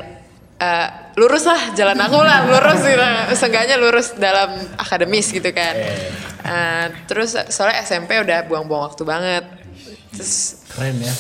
eh, 0.62 0.88
lurus 1.18 1.44
lah 1.46 1.75
jalan 1.75 1.99
aku 1.99 2.18
lah, 2.22 2.46
lurus 2.46 2.81
gitu. 2.87 3.03
Seenggaknya 3.35 3.77
lurus 3.79 4.14
dalam 4.14 4.55
akademis 4.79 5.35
gitu 5.35 5.51
kan. 5.51 5.75
Eh, 6.46 6.87
terus 7.11 7.35
soalnya 7.51 7.83
SMP 7.83 8.22
udah 8.22 8.46
buang-buang 8.46 8.87
waktu 8.87 9.03
banget. 9.03 9.44
Terus 10.14 10.62
Keren 10.70 10.96
ya. 11.03 11.14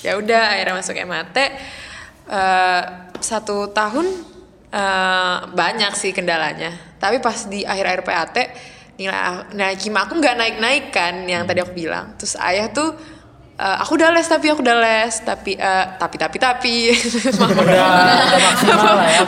ya 0.00 0.12
udah 0.16 0.42
akhirnya 0.56 0.74
masuk 0.80 0.96
MHT 0.96 1.36
eh, 2.30 2.82
satu 3.20 3.68
tahun 3.70 4.06
eh, 4.72 5.36
banyak 5.52 5.92
sih 5.92 6.10
kendalanya 6.16 6.72
tapi 7.00 7.18
pas 7.18 7.48
di 7.48 7.64
akhir-akhir 7.64 8.02
PAT 8.04 8.36
nilai 9.00 9.48
nilai 9.56 9.76
kima 9.80 10.04
aku 10.04 10.20
nggak 10.20 10.36
naik-naik 10.36 10.84
kan 10.92 11.24
yang 11.24 11.48
tadi 11.48 11.64
aku 11.64 11.72
bilang. 11.72 12.12
Terus 12.20 12.36
ayah 12.36 12.68
tuh 12.68 12.92
eh, 13.56 13.76
aku 13.80 13.96
udah 13.96 14.12
les 14.12 14.28
tapi 14.28 14.52
aku 14.52 14.60
udah 14.60 14.76
les. 14.76 15.14
Tapi 15.24 15.56
eh, 15.56 15.84
tapi 15.96 16.16
tapi 16.20 16.36
tapi. 16.36 16.76
Ya 19.10 19.24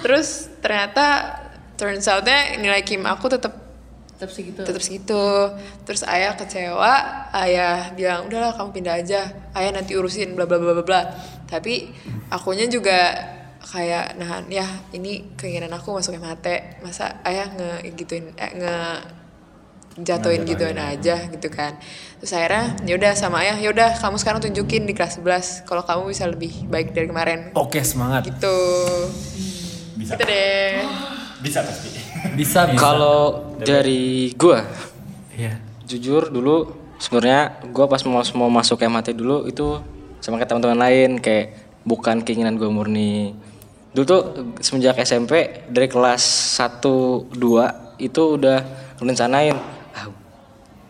terus 0.00 0.48
ternyata 0.64 1.36
turns 1.76 2.08
outnya 2.08 2.56
nilai 2.56 2.80
kim 2.80 3.04
aku 3.04 3.28
tetap 3.28 3.60
Tetap 4.14 4.30
segitu. 4.30 4.62
tetap 4.62 4.78
segitu. 4.80 5.24
Terus 5.82 6.06
ayah 6.06 6.38
kecewa 6.38 6.92
ayah 7.34 7.90
bilang 7.92 8.30
udahlah 8.30 8.54
kamu 8.54 8.70
pindah 8.70 8.94
aja. 9.02 9.26
Ayah 9.52 9.74
nanti 9.74 9.98
urusin 9.98 10.38
bla 10.38 10.46
bla 10.46 10.56
bla 10.56 10.70
bla 10.70 10.84
bla. 10.86 11.00
Tapi 11.50 11.90
akunya 12.30 12.70
juga 12.70 13.18
kayak 13.64 14.14
nahan 14.14 14.44
ya 14.46 14.64
ini 14.92 15.34
keinginan 15.34 15.72
aku 15.72 15.96
masuk 15.96 16.14
MHT 16.14 16.46
masa 16.80 17.16
ayah 17.24 17.48
nge 17.48 17.70
gituin 17.94 18.28
eh, 18.34 18.52
nge 18.54 18.76
jatuhin 19.96 20.42
gituin 20.42 20.74
aja 20.74 21.30
gitu 21.30 21.48
kan 21.48 21.78
terus 22.18 22.34
akhirnya 22.34 22.74
yaudah 22.84 23.14
sama 23.14 23.40
ayah 23.40 23.54
yaudah 23.56 23.94
kamu 23.94 24.18
sekarang 24.18 24.42
tunjukin 24.42 24.84
di 24.84 24.92
kelas 24.92 25.16
11 25.16 25.64
kalau 25.64 25.80
kamu 25.80 26.10
bisa 26.10 26.26
lebih 26.26 26.66
baik 26.66 26.90
dari 26.90 27.06
kemarin 27.06 27.54
Oke 27.54 27.78
semangat. 27.80 28.26
gitu 28.26 28.58
Bisa. 29.94 30.18
gitu 30.18 30.22
deh 30.24 30.82
Bisa 31.38 31.60
pasti. 31.60 31.88
Bisa 32.34 32.60
bisa. 32.66 32.80
Kalau 32.80 33.52
dari 33.54 34.32
gua 34.34 34.64
Iya. 35.30 35.60
jujur 35.84 36.26
dulu 36.28 36.72
sebenarnya 36.96 37.62
gua 37.68 37.84
pas 37.84 38.00
mau 38.02 38.18
mau 38.34 38.50
masuk 38.50 38.80
MHT 38.80 39.12
dulu 39.12 39.44
itu 39.44 39.78
sama 40.18 40.36
kayak 40.36 40.50
teman-teman 40.50 40.80
lain 40.80 41.10
kayak 41.18 41.52
bukan 41.84 42.24
keinginan 42.24 42.56
gua 42.56 42.66
murni. 42.66 43.36
Dulu 43.94 44.04
tuh 44.04 44.20
semenjak 44.58 44.98
SMP 45.06 45.64
dari 45.70 45.86
kelas 45.86 46.22
1 46.58 46.82
2 47.30 48.02
itu 48.02 48.22
udah 48.34 48.58
rencanain 48.98 49.54
ah 49.94 50.10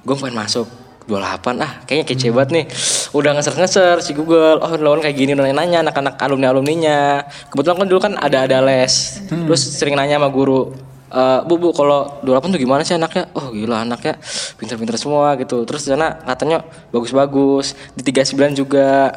gue 0.04 0.14
pengen 0.16 0.40
masuk 0.40 0.64
28 1.04 1.60
ah 1.60 1.84
kayaknya 1.84 2.04
kece 2.08 2.32
banget 2.32 2.50
nih. 2.56 2.64
Udah 3.12 3.36
ngeser-ngeser 3.36 4.00
si 4.00 4.16
Google 4.16 4.56
oh 4.56 4.72
lawan 4.80 5.04
kayak 5.04 5.20
gini 5.20 5.36
udah 5.36 5.52
nanya 5.52 5.84
anak-anak 5.84 6.16
alumni 6.16 6.48
alumninya 6.48 7.28
kebetulan 7.52 7.84
kan 7.84 7.88
dulu 7.92 8.00
kan 8.00 8.12
ada 8.16 8.48
ada 8.48 8.64
les. 8.64 9.20
Terus 9.28 9.60
sering 9.60 10.00
nanya 10.00 10.16
sama 10.16 10.32
guru 10.32 10.72
"Eh, 11.12 11.40
bu 11.44 11.60
bu 11.60 11.76
kalau 11.76 12.24
28 12.24 12.56
tuh 12.56 12.60
gimana 12.64 12.82
sih 12.88 12.96
anaknya? 12.96 13.28
Oh 13.36 13.52
gila 13.52 13.84
anaknya 13.84 14.16
pinter-pinter 14.56 14.96
semua 14.96 15.36
gitu. 15.36 15.68
Terus 15.68 15.84
sana 15.84 16.24
katanya 16.24 16.64
bagus-bagus 16.88 17.76
di 17.92 18.00
39 18.00 18.56
juga. 18.56 19.12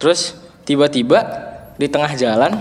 Terus 0.00 0.32
tiba-tiba 0.64 1.20
di 1.76 1.92
tengah 1.92 2.16
jalan 2.16 2.56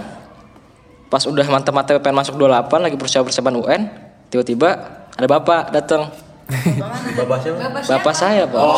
pas 1.15 1.23
udah 1.23 1.47
mantep-mantep 1.47 2.03
pengen 2.03 2.19
masuk 2.19 2.35
28 2.35 2.75
lagi 2.75 2.99
persiapan-persiapan 2.99 3.55
UN 3.55 3.81
tiba-tiba 4.27 4.69
ada 5.15 5.27
bapak 5.31 5.71
datang 5.71 6.11
Bapak 6.45 7.41
siapa? 7.41 7.57
bapak 7.73 8.13
saya 8.13 8.45
pak. 8.45 8.61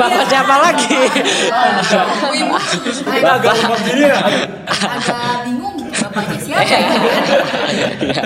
Bapak 0.00 0.24
siapa 0.24 0.54
lagi? 0.56 0.96
Agak 3.20 3.52
umum 3.60 3.76
gini. 3.84 4.08
Agak 4.08 5.44
bingung 5.44 5.76
bapaknya 5.92 6.36
siapa 6.40 6.64
ya? 6.64 6.80
Iya. 8.00 8.22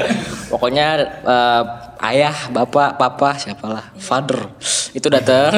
pokoknya 0.51 0.87
eh, 1.27 1.63
ayah 2.11 2.37
bapak 2.51 2.99
papa 2.99 3.39
siapalah 3.39 3.95
father 3.99 4.51
itu 4.95 5.07
datang 5.07 5.55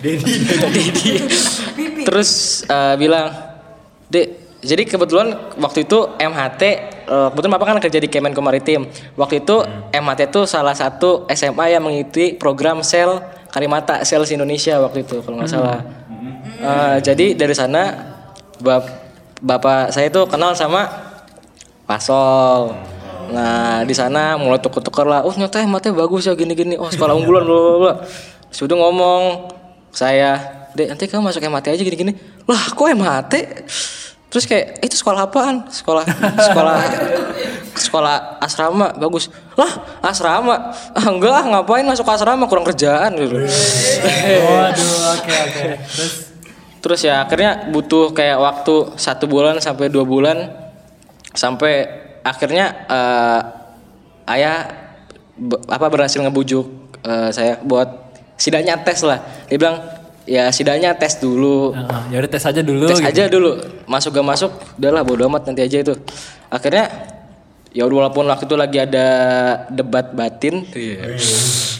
Dedi 0.00 1.20
terus 2.08 2.62
eh, 2.64 2.94
bilang 2.96 3.32
dek 4.08 4.45
jadi 4.66 4.82
kebetulan 4.82 5.30
waktu 5.56 5.86
itu 5.86 5.98
MHT 6.16 6.62
eh, 7.06 7.28
kebetulan 7.30 7.52
bapak 7.54 7.66
kan 7.70 7.78
kerja 7.80 7.98
di 7.98 8.08
Kemenko 8.10 8.42
Maritim 8.42 8.84
waktu 9.14 9.40
itu 9.40 9.62
MHT 9.90 10.20
itu 10.28 10.42
salah 10.44 10.74
satu 10.74 11.24
SMA 11.30 11.70
yang 11.70 11.82
mengikuti 11.82 12.34
program 12.34 12.82
sel 12.82 13.22
Karimata 13.46 14.02
Sales 14.02 14.28
Indonesia 14.28 14.76
waktu 14.76 15.06
itu 15.06 15.22
kalau 15.22 15.38
nggak 15.38 15.48
salah 15.48 15.80
Eh, 16.56 16.96
jadi 17.04 17.36
dari 17.36 17.52
sana 17.52 17.92
bap- 18.58 18.88
bapak 19.38 19.92
saya 19.92 20.08
tuh 20.08 20.24
kenal 20.24 20.56
sama 20.56 20.88
Pasol. 21.84 22.72
Nah 23.28 23.84
di 23.84 23.92
sana 23.92 24.34
mulai 24.34 24.56
tuker-tuker 24.56 25.04
lah. 25.04 25.20
Oh 25.22 25.30
ternyata 25.30 25.60
hematnya 25.60 25.92
bagus 25.92 26.24
ya 26.24 26.32
gini-gini. 26.32 26.74
Oh 26.74 26.88
sekolah 26.88 27.12
unggulan 27.18 27.44
loh. 27.44 28.00
Sudah 28.48 28.72
ngomong 28.72 29.52
saya, 29.92 30.40
dek 30.72 30.90
nanti 30.90 31.04
kamu 31.06 31.28
masuk 31.28 31.44
MHT 31.44 31.76
aja 31.76 31.82
gini-gini. 31.84 32.12
Lah 32.48 32.72
kok 32.72 32.88
MHT? 32.88 33.32
Terus 34.36 34.44
kayak 34.44 34.84
itu 34.84 35.00
sekolah 35.00 35.32
apaan? 35.32 35.64
Sekolah 35.72 36.04
sekolah 36.36 36.76
sekolah 37.72 38.16
asrama 38.36 38.92
bagus. 39.00 39.32
Lah 39.56 39.72
asrama? 40.04 40.76
Ah 40.92 41.08
enggak 41.08 41.32
ah 41.32 41.44
ngapain 41.56 41.88
masuk 41.88 42.04
asrama 42.04 42.44
kurang 42.44 42.68
kerjaan 42.68 43.16
gitu. 43.16 43.32
Waduh, 43.32 44.92
oke 45.16 45.32
oke. 45.48 45.70
Terus 45.88 46.12
Terus 46.84 47.00
ya 47.00 47.24
akhirnya 47.24 47.72
butuh 47.72 48.12
kayak 48.12 48.36
waktu 48.38 48.94
satu 49.00 49.24
bulan 49.24 49.56
sampai 49.58 49.88
dua 49.88 50.04
bulan 50.04 50.52
sampai 51.32 51.88
akhirnya 52.20 52.86
eh, 52.86 53.40
ayah 54.36 54.70
be- 55.34 55.64
apa 55.66 55.88
berhasil 55.88 56.20
ngebujuk 56.20 56.68
eh, 57.08 57.32
saya 57.32 57.56
buat 57.64 57.88
sidaknya 58.36 58.84
tes 58.84 59.00
lah. 59.00 59.18
Dia 59.48 59.56
bilang 59.56 59.80
ya 60.26 60.50
sidaknya 60.50 60.98
tes 60.98 61.16
dulu. 61.22 61.72
Heeh, 61.72 62.02
ya 62.12 62.16
udah 62.20 62.30
tes 62.30 62.44
aja 62.44 62.60
dulu. 62.60 62.86
tes 62.90 63.00
gitu. 63.00 63.08
aja 63.08 63.22
dulu 63.30 63.50
masuk 63.86 64.10
gak 64.12 64.26
masuk 64.26 64.50
udahlah 64.76 65.02
bodo 65.06 65.30
amat 65.30 65.48
nanti 65.48 65.62
aja 65.62 65.78
itu 65.80 65.94
akhirnya 66.50 66.90
ya 67.70 67.86
udah 67.86 67.96
walaupun 68.06 68.26
waktu 68.26 68.44
itu 68.44 68.56
lagi 68.58 68.78
ada 68.82 69.06
debat 69.70 70.10
batin 70.10 70.66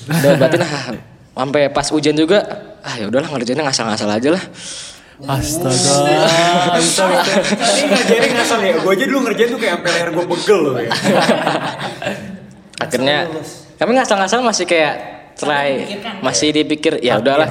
debat 0.07 0.39
batin 0.39 0.61
ah, 0.63 0.95
sampai 1.37 1.69
pas 1.69 1.91
ujian 1.91 2.15
juga 2.15 2.45
ah 2.87 2.95
ya 2.95 3.11
udahlah 3.11 3.29
ngerjainnya 3.35 3.67
ngasal-ngasal 3.67 4.09
aja 4.09 4.31
lah 4.33 4.45
Astaga. 5.17 6.05
Ini 7.73 7.89
ngajarin 7.89 8.33
ngasal 8.37 8.61
ya. 8.61 8.77
Gue 8.85 8.93
aja 8.93 9.05
dulu 9.09 9.25
ngerjain 9.25 9.49
tuh 9.49 9.57
kayak 9.57 9.81
sampai 9.81 9.91
leher 9.97 10.09
gue 10.13 10.25
pegel 10.29 10.59
loh. 10.61 10.75
ya. 10.77 10.93
akhirnya 12.85 13.17
kami 13.81 13.97
ngasal-ngasal 13.97 14.45
masih 14.45 14.69
kayak 14.69 15.16
try. 15.37 15.71
masih 16.25 16.49
dipikir 16.51 16.99
ya 17.05 17.21
udahlah. 17.21 17.49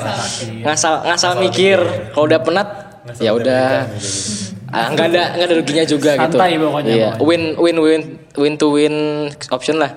ngasal 0.66 1.06
ngasal 1.06 1.32
mikir. 1.40 1.78
kalau 2.12 2.26
udah 2.26 2.40
penat 2.42 2.68
ya 3.22 3.32
udah 3.38 3.86
Ah, 4.76 4.92
nggak 4.92 5.08
ada 5.08 5.24
nggak 5.40 5.48
ada 5.48 5.56
ruginya 5.56 5.86
juga 5.88 6.12
gitu. 6.20 6.36
Santai 6.36 6.60
pokoknya, 6.60 6.92
iya. 6.92 7.10
pokoknya. 7.16 7.24
win 7.24 7.44
win 7.56 7.78
win 7.80 8.02
win 8.36 8.54
to 8.60 8.68
win 8.76 8.96
option 9.48 9.80
lah. 9.80 9.96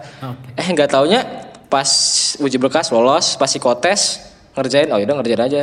Eh 0.54 0.66
nggak 0.70 0.94
taunya 0.94 1.26
pas 1.66 1.88
uji 2.38 2.56
berkas 2.62 2.94
lolos 2.94 3.34
pas 3.34 3.50
psikotes 3.50 4.22
ngerjain 4.54 4.86
oh 4.94 5.02
yaudah 5.02 5.18
ngerjain 5.18 5.42
aja. 5.42 5.62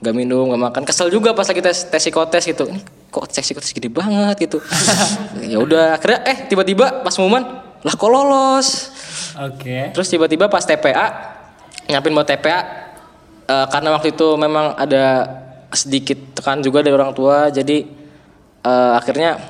Nggak 0.00 0.14
minum 0.16 0.48
nggak 0.48 0.62
makan. 0.64 0.82
Kesel 0.88 1.12
juga 1.12 1.36
pas 1.36 1.44
lagi 1.44 1.60
tes 1.60 1.92
tes 1.92 2.00
psikotes 2.00 2.48
gitu. 2.48 2.64
Ini 2.72 2.80
kok 3.12 3.28
tes 3.28 3.44
psikotes 3.44 3.68
gede 3.76 3.92
banget 3.92 4.48
gitu. 4.48 4.62
Ya 5.52 5.60
udah 5.60 6.00
akhirnya 6.00 6.24
eh 6.24 6.48
tiba-tiba 6.48 7.04
pas 7.04 7.12
pengumuman 7.12 7.44
lah 7.84 7.94
kok 8.00 8.08
lolos? 8.08 8.68
Oke. 9.44 9.92
Terus 9.92 10.08
tiba-tiba 10.08 10.48
pas 10.48 10.64
TPA 10.64 11.36
nyiapin 11.88 12.12
buat 12.12 12.28
TPA 12.28 12.58
eh, 13.48 13.66
karena 13.72 13.88
waktu 13.96 14.12
itu 14.12 14.36
memang 14.36 14.76
ada 14.76 15.04
sedikit 15.72 16.36
tekan 16.36 16.60
juga 16.60 16.80
dari 16.84 16.94
orang 16.94 17.12
tua 17.16 17.48
jadi 17.48 17.84
eh, 18.62 18.92
akhirnya 18.94 19.40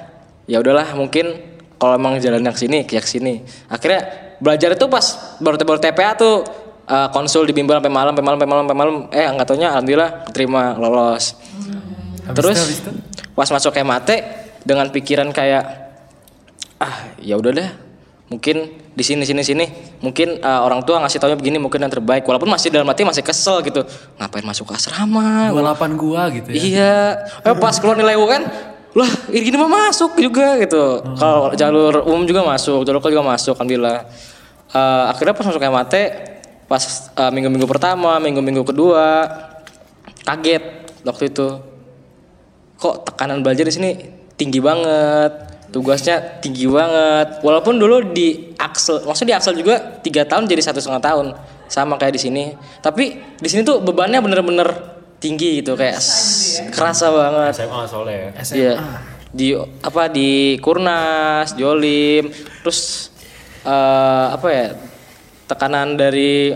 ya 0.49 0.63
udahlah 0.63 0.97
mungkin 0.97 1.49
kalau 1.79 1.95
emang 1.95 2.19
jalan 2.19 2.43
ke 2.43 2.59
sini 2.59 2.83
ya 2.87 3.01
ke 3.03 3.09
sini. 3.09 3.43
Akhirnya 3.71 4.35
belajar 4.43 4.75
itu 4.75 4.87
pas 4.91 5.39
baru 5.39 5.57
baru 5.63 5.79
TPA 5.79 6.19
tuh 6.19 6.43
eh, 6.91 7.09
konsul 7.15 7.47
di 7.47 7.55
bimbel 7.55 7.79
sampai 7.79 7.93
malam, 7.93 8.13
sampai 8.15 8.25
malam, 8.25 8.39
sampai 8.39 8.49
malam, 8.51 8.63
sampai 8.67 8.79
malam. 8.79 8.97
Eh 9.15 9.27
nggak 9.39 9.47
taunya 9.47 9.69
alhamdulillah 9.71 10.11
terima 10.35 10.75
lolos. 10.75 11.39
Terus 12.29 12.59
pas 13.33 13.49
masuk 13.49 13.73
MAT 13.87 14.11
dengan 14.67 14.91
pikiran 14.91 15.31
kayak 15.31 15.65
ah 16.79 17.15
ya 17.23 17.39
udah 17.39 17.53
deh 17.55 17.71
mungkin 18.29 18.57
di 18.93 19.05
sini 19.05 19.25
sini 19.25 19.43
sini. 19.43 19.67
Mungkin 20.05 20.41
uh, 20.45 20.61
orang 20.65 20.85
tua 20.85 21.01
ngasih 21.03 21.19
taunya 21.19 21.37
begini 21.37 21.57
mungkin 21.59 21.81
yang 21.83 21.93
terbaik. 21.93 22.25
Walaupun 22.25 22.49
masih 22.49 22.69
dalam 22.69 22.87
hati 22.87 23.03
masih 23.03 23.25
kesel 23.25 23.65
gitu. 23.65 23.83
Ngapain 24.21 24.45
masuk 24.45 24.69
ke 24.71 24.75
asrama? 24.77 25.51
28 25.53 25.97
gua 26.01 26.23
gitu 26.31 26.49
ya. 26.53 26.61
iya. 26.61 26.97
Eh, 27.43 27.57
pas 27.57 27.75
keluar 27.81 27.97
nilai 27.97 28.15
UN 28.17 28.45
lah 28.97 29.11
ini 29.29 29.53
gini 29.53 29.57
mah 29.61 29.69
masuk 29.69 30.17
juga 30.17 30.57
gitu. 30.61 31.03
Kalau 31.21 31.53
jalur 31.53 32.03
umum 32.09 32.25
juga 32.25 32.41
masuk 32.45 32.83
jalur 32.89 32.99
lokal 33.01 33.13
juga 33.13 33.27
masuk 33.27 33.55
alhamdulillah. 33.57 34.09
Eh, 34.73 35.05
akhirnya 35.13 35.35
pas 35.37 35.47
masuk 35.49 35.61
MAT 35.61 35.95
pas 36.69 36.83
eh, 37.17 37.31
minggu-minggu 37.33 37.65
pertama 37.65 38.21
minggu-minggu 38.21 38.65
kedua 38.65 39.29
kaget 40.25 40.65
waktu 41.05 41.33
itu. 41.33 41.49
Kok 42.79 43.11
tekanan 43.11 43.43
belajar 43.43 43.67
di 43.67 43.75
sini 43.75 43.91
tinggi 44.39 44.63
banget 44.63 45.48
tugasnya 45.69 46.41
tinggi 46.41 46.65
banget 46.65 47.41
walaupun 47.41 47.77
dulu 47.77 48.01
di 48.09 48.57
Axel 48.57 49.05
maksudnya 49.05 49.33
di 49.33 49.37
Axel 49.37 49.55
juga 49.55 50.01
tiga 50.01 50.25
tahun 50.25 50.45
jadi 50.45 50.63
satu 50.65 50.81
setengah 50.81 51.03
tahun 51.03 51.27
sama 51.69 51.97
kayak 51.97 52.17
di 52.17 52.23
sini 52.23 52.45
tapi 52.81 53.13
di 53.37 53.49
sini 53.49 53.61
tuh 53.61 53.79
bebannya 53.79 54.19
bener-bener 54.19 54.69
tinggi 55.19 55.61
gitu 55.61 55.75
kayak 55.75 55.99
s- 55.99 56.63
kerasa 56.71 57.11
banget 57.11 57.53
SMA 57.53 57.83
soalnya 57.85 58.17
ya. 58.17 58.31
Iya. 58.55 58.75
Di 59.29 59.47
apa 59.83 60.07
di 60.07 60.57
Kurnas, 60.57 61.53
Jolim, 61.53 62.31
terus 62.63 63.11
eh, 63.61 64.27
apa 64.31 64.49
ya? 64.49 64.67
Tekanan 65.45 65.99
dari 65.99 66.55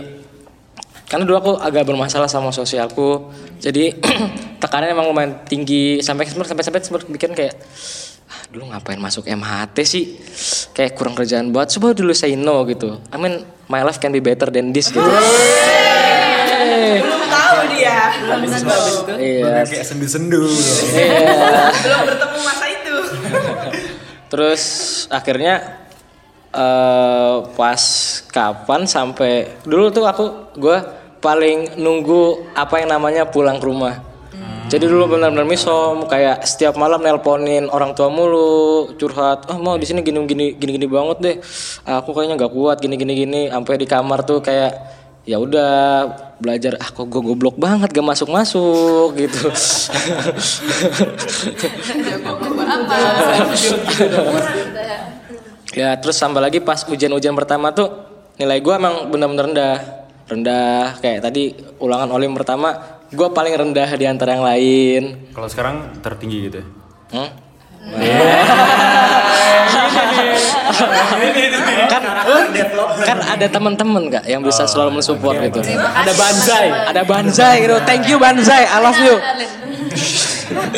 karena 1.05 1.27
dulu 1.27 1.37
aku 1.37 1.51
agak 1.59 1.85
bermasalah 1.85 2.25
sama 2.25 2.49
sosialku. 2.49 3.29
Jadi 3.59 3.93
tekanannya 4.63 4.95
emang 4.95 5.07
lumayan 5.11 5.33
tinggi 5.45 5.99
sampai 5.99 6.25
sempat 6.25 6.49
sampai 6.49 6.63
sampai 6.63 6.81
sempat 6.81 7.01
bikin 7.05 7.35
kayak 7.35 7.53
"Ah, 7.53 7.63
dulu 8.53 8.69
ngapain 8.69 9.01
masuk 9.01 9.25
MHT 9.25 9.77
sih? 9.81 10.21
Kayak 10.77 10.93
kurang 10.93 11.17
kerjaan 11.17 11.49
buat. 11.49 11.73
Coba 11.73 11.97
dulu 11.97 12.13
say 12.13 12.37
no 12.37 12.61
gitu. 12.69 13.01
I 13.09 13.17
mean 13.17 13.41
my 13.65 13.81
life 13.81 13.97
can 13.97 14.13
be 14.13 14.21
better 14.21 14.53
than 14.53 14.69
this 14.69 14.93
gitu. 14.93 15.01
Belum 15.01 17.21
tahu 17.33 17.57
dia. 17.73 18.13
Iya. 19.17 19.65
Kayak 19.65 19.85
sendu-sendu. 19.89 20.45
Belum 21.81 21.99
bertemu 22.05 22.37
masa 22.45 22.65
itu. 22.69 22.95
Terus 24.31 24.63
akhirnya 25.09 25.81
eh 26.53 27.35
pas 27.57 27.81
kapan 28.29 28.85
sampai 28.85 29.49
dulu 29.65 29.89
tuh 29.89 30.05
aku 30.05 30.53
gue 30.53 30.77
paling 31.17 31.81
nunggu 31.81 32.53
apa 32.53 32.85
yang 32.85 32.93
namanya 32.93 33.25
pulang 33.25 33.57
ke 33.57 33.65
rumah. 33.65 34.12
Jadi 34.73 34.89
dulu 34.89 35.05
benar-benar 35.05 35.45
misom 35.45 36.09
kayak 36.09 36.49
setiap 36.49 36.73
malam 36.81 36.97
nelponin 37.05 37.69
orang 37.69 37.93
tua 37.93 38.09
mulu 38.09 38.89
curhat 38.97 39.45
ah 39.45 39.61
mau 39.61 39.77
di 39.77 39.85
sini 39.85 40.01
gini 40.01 40.17
gini 40.25 40.57
gini 40.57 40.71
gini 40.81 40.87
banget 40.89 41.17
deh. 41.21 41.35
Aku 41.85 42.09
kayaknya 42.09 42.41
nggak 42.41 42.53
kuat 42.57 42.81
gini 42.81 42.97
gini 42.97 43.13
gini 43.13 43.41
sampai 43.53 43.77
di 43.77 43.85
kamar 43.85 44.25
tuh 44.25 44.41
kayak 44.41 44.73
ya 45.29 45.37
udah 45.37 46.09
belajar 46.41 46.81
ah 46.81 46.89
kok 46.89 47.05
gue 47.05 47.21
goblok 47.21 47.55
banget 47.55 47.93
gak 47.93 48.01
masuk 48.01 48.33
masuk 48.33 49.13
gitu. 49.21 49.45
Ya 55.77 55.93
terus 56.01 56.17
tambah 56.17 56.41
lagi 56.41 56.65
pas 56.65 56.81
ujian-ujian 56.89 57.37
pertama 57.37 57.69
tuh 57.77 57.93
nilai 58.41 58.57
gua 58.57 58.81
emang 58.81 59.13
bener-bener 59.13 59.53
rendah. 59.53 59.77
Rendah 60.23 60.97
kayak 60.97 61.29
tadi 61.29 61.53
ulangan 61.77 62.09
olim 62.09 62.33
pertama 62.33 63.02
gua 63.13 63.29
paling 63.29 63.53
rendah 63.53 63.89
di 63.93 64.05
antara 64.05 64.33
yang 64.33 64.43
lain 64.43 65.03
Kalau 65.31 65.47
sekarang 65.47 65.75
tertinggi 66.01 66.37
gitu 66.43 66.57
ya. 66.59 66.65
Hmm? 67.13 67.29
kan 71.85 72.01
kan 73.03 73.17
ada 73.19 73.47
teman-teman 73.47 74.03
kak 74.09 74.23
yang 74.25 74.41
bisa 74.41 74.63
selalu 74.65 74.99
mensupport 74.99 75.35
gitu 75.43 75.59
Ada 75.75 76.13
banzai. 76.13 76.67
ada 76.87 77.01
banzai 77.03 77.55
gitu 77.61 77.75
thank 77.83 78.07
you 78.07 78.17
banzai 78.17 78.63
I 78.63 78.77
love 78.79 78.99
you 78.99 79.15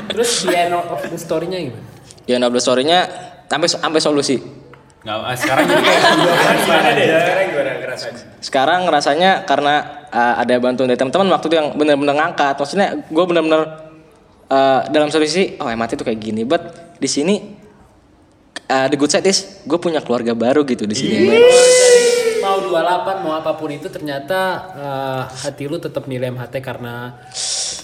Terus 0.08 0.48
di 0.48 0.56
end 0.56 0.74
of 0.74 0.88
the 1.02 1.19
story-nya 1.19 1.60
gimana? 1.62 1.84
ya 2.26 2.41
double 2.41 2.58
story-nya 2.58 3.06
sampai 3.45 3.69
sampai 3.69 4.00
solusi 4.02 4.41
Nggak, 5.06 5.18
ah, 5.22 5.38
sekarang 5.38 5.63
jadi 5.70 5.82
kayak 5.86 6.02
gimana 6.65 6.89
deh? 6.89 7.06
Sekarang 7.06 7.46
gimana? 7.54 7.72
Ngerasanya? 7.78 8.22
sekarang 8.41 8.82
rasanya 8.89 9.32
karena 9.46 9.76
uh, 10.10 10.36
ada 10.41 10.54
bantuan 10.62 10.89
dari 10.89 10.98
teman-teman 10.98 11.30
waktu 11.34 11.46
itu 11.50 11.56
yang 11.62 11.68
benar-benar 11.78 12.15
ngangkat. 12.18 12.56
Maksudnya 12.58 12.88
gue 13.06 13.26
benar-benar 13.30 13.62
uh, 14.50 14.82
dalam 14.89 15.13
satu 15.13 15.22
sisi 15.30 15.62
oh 15.62 15.70
MAT 15.70 15.94
itu 15.94 16.02
kayak 16.02 16.18
gini. 16.18 16.41
But 16.41 16.98
di 16.98 17.06
sini 17.06 17.38
uh, 18.70 18.88
the 18.89 18.98
good 18.98 19.13
side 19.13 19.30
is 19.30 19.62
gue 19.62 19.78
punya 19.78 20.02
keluarga 20.02 20.34
baru 20.34 20.65
gitu 20.65 20.89
di 20.89 20.98
sini. 20.98 21.30
Jadi 21.30 21.38
mau 22.41 22.62
28 22.62 23.26
mau 23.26 23.34
apa 23.38 23.58
pun 23.58 23.74
itu 23.74 23.89
ternyata 23.89 24.39
eh, 24.78 25.22
hati 25.26 25.65
lu 25.65 25.82
tetap 25.82 26.06
nilai 26.06 26.30
MHT 26.30 26.62
karena 26.62 27.18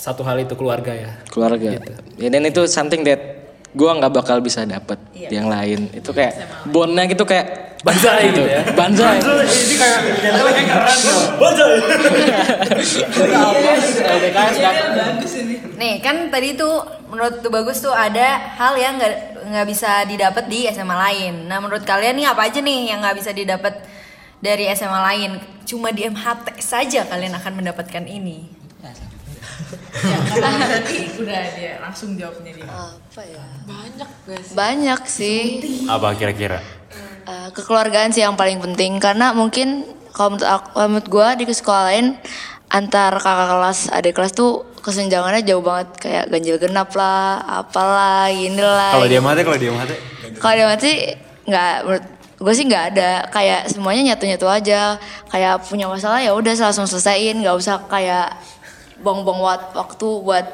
satu 0.01 0.21
hal 0.21 0.37
itu 0.37 0.53
keluarga 0.53 0.93
ya. 0.93 1.17
keluarga. 1.33 1.81
Ya, 2.21 2.29
dan 2.29 2.45
itu 2.45 2.69
something 2.69 3.01
that 3.01 3.41
gue 3.71 3.91
nggak 3.91 4.11
bakal 4.11 4.37
bisa 4.43 4.67
dapet 4.67 4.99
yang 5.31 5.47
lain 5.47 5.87
itu 5.95 6.11
kayak 6.11 6.65
bondnya 6.67 7.07
gitu 7.07 7.23
kayak 7.23 7.71
Banzai 7.81 8.21
gitu 8.29 8.45
ya. 8.45 8.61
banzai 8.77 9.17
Ini 9.17 9.75
kayak 9.81 9.99
kayak 10.53 10.67
keren 10.69 10.99
loh. 11.09 11.21
Nih 15.81 15.97
kan 15.97 16.29
tadi 16.29 16.53
tuh 16.53 16.85
menurut 17.09 17.41
tuh 17.41 17.49
bagus 17.49 17.81
tuh 17.81 17.89
ada 17.89 18.37
hal 18.61 18.77
yang 18.77 19.01
nggak 19.01 19.13
nggak 19.49 19.65
bisa 19.65 20.05
didapat 20.05 20.45
di 20.45 20.69
SMA 20.69 20.93
lain. 20.93 21.49
Nah 21.49 21.57
menurut 21.57 21.81
kalian 21.81 22.21
nih 22.21 22.29
apa 22.29 22.53
aja 22.53 22.61
nih 22.61 22.93
yang 22.93 23.01
nggak 23.01 23.17
bisa 23.17 23.33
didapat 23.33 23.73
dari 24.37 24.69
SMA 24.77 25.01
lain? 25.01 25.31
Cuma 25.65 25.89
di 25.89 26.05
MHT 26.05 26.61
saja 26.61 27.01
kalian 27.09 27.33
akan 27.33 27.65
mendapatkan 27.65 28.05
ini. 28.05 28.45
Ya, 30.01 30.17
karena 30.31 30.65
berarti 30.65 30.97
udah 31.17 31.41
dia 31.53 31.73
langsung 31.79 32.09
jawabnya 32.15 32.51
dia. 32.53 32.65
Apa 32.65 33.21
ya? 33.23 33.45
Banyak 33.63 34.09
guys. 34.25 34.47
Banyak 34.51 35.01
sih. 35.05 35.41
Apa 35.85 36.15
kira-kira? 36.15 36.59
Eh, 37.21 37.49
kekeluargaan 37.53 38.09
sih 38.09 38.25
yang 38.25 38.33
paling 38.33 38.57
penting 38.59 38.97
karena 38.97 39.31
mungkin 39.31 39.85
kalau 40.11 40.35
menurut 40.35 40.49
aku, 40.49 40.67
kalau 40.73 40.87
menurut 40.89 41.07
gue 41.07 41.27
di 41.39 41.45
sekolah 41.47 41.83
lain 41.87 42.05
antar 42.67 43.13
kakak 43.15 43.47
kelas 43.47 43.79
adik 43.91 44.13
kelas 44.15 44.33
tuh 44.33 44.65
kesenjangannya 44.81 45.45
jauh 45.45 45.61
banget 45.61 45.87
kayak 46.01 46.25
ganjil 46.27 46.57
genap 46.57 46.89
lah 46.97 47.37
apalah 47.45 48.27
inilah 48.27 48.97
Kalau 48.97 49.07
dia 49.07 49.21
mati, 49.21 49.41
kalau 49.45 49.59
dia 49.59 49.71
mati. 49.71 49.95
kalau 50.41 50.55
dia 50.57 50.67
mati 50.67 50.91
nggak 51.45 51.73
menurut 51.85 52.05
gue 52.41 52.53
sih 52.57 52.65
nggak 52.65 52.85
ada 52.95 53.11
kayak 53.29 53.69
semuanya 53.69 54.01
nyatu 54.11 54.25
nyatu 54.25 54.47
aja 54.49 54.97
kayak 55.29 55.61
punya 55.61 55.85
masalah 55.85 56.17
ya 56.19 56.33
udah 56.33 56.57
langsung 56.57 56.89
selesaiin 56.89 57.37
nggak 57.45 57.53
usah 57.53 57.85
kayak 57.85 58.33
buang-buang 59.01 59.41
waktu 59.73 60.07
buat 60.21 60.45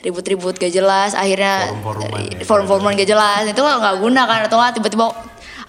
ribut-ribut 0.00 0.56
gak 0.56 0.72
jelas 0.72 1.12
akhirnya 1.12 1.68
Forum-foruman 2.44 2.96
ya. 2.96 3.04
gak 3.04 3.08
jelas. 3.08 3.42
Itu 3.48 3.60
nggak 3.60 3.96
guna 4.00 4.24
kan 4.24 4.48
atau 4.48 4.56
nggak 4.56 4.80
tiba-tiba 4.80 5.12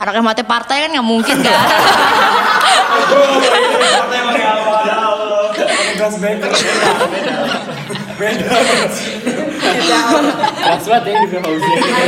anaknya 0.02 0.24
mati 0.24 0.41
partai 0.41 0.88
kan 0.88 0.89
nggak 0.97 1.06
mungkin 1.06 1.45
kan 1.45 1.54
Keras 9.62 10.86
banget 10.86 11.04
ya. 11.08 11.39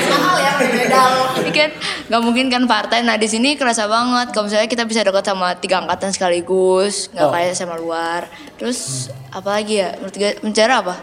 Mahal 0.10 0.38
ya 0.38 0.52
medal. 0.60 1.12
Kan 1.54 1.70
nggak 2.10 2.22
mungkin 2.22 2.46
kan 2.50 2.64
partai. 2.66 3.02
Nah 3.02 3.16
di 3.16 3.26
sini 3.26 3.54
kerasa 3.54 3.86
banget. 3.86 4.34
Kalau 4.34 4.50
misalnya 4.50 4.66
kita 4.66 4.84
bisa 4.84 5.02
dekat 5.02 5.24
sama 5.24 5.54
tiga 5.56 5.80
angkatan 5.80 6.10
sekaligus, 6.10 7.14
nggak 7.14 7.28
Oh. 7.28 7.32
kayak 7.32 7.54
sama 7.54 7.76
luar. 7.78 8.26
Terus 8.58 9.10
apa 9.30 9.54
lagi 9.54 9.80
ya? 9.80 9.94
Menurut 9.98 10.16
gue 10.16 10.32
mencari 10.42 10.74
apa? 10.74 10.96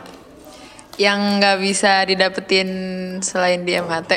Yang 0.96 1.18
nggak 1.38 1.56
bisa 1.60 1.92
didapetin 2.04 2.68
selain 3.20 3.62
di 3.62 3.72
MHT. 3.72 4.12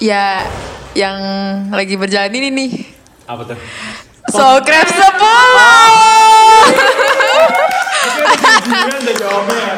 Ya 0.00 0.42
yang 0.92 1.20
lagi 1.70 1.94
berjalan 1.94 2.32
ini 2.32 2.48
nih. 2.50 2.70
Apa 3.28 3.44
tuh? 3.44 3.58
Soul 4.30 4.58
Crab 4.62 4.88
10. 4.88 6.09
Udah 9.00 9.14
jawabnya. 9.16 9.72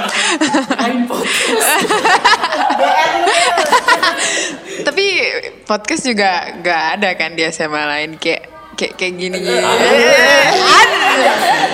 Tapi 4.82 5.04
podcast 5.66 6.02
juga 6.06 6.30
nggak 6.58 6.82
ada 6.98 7.11
kan 7.14 7.35
di 7.38 7.42
SMA 7.50 7.82
lain 7.87 8.11
kayak 8.18 8.48
kayak 8.74 8.92
kayak 8.98 9.14
gini 9.18 9.38
gini. 9.38 9.62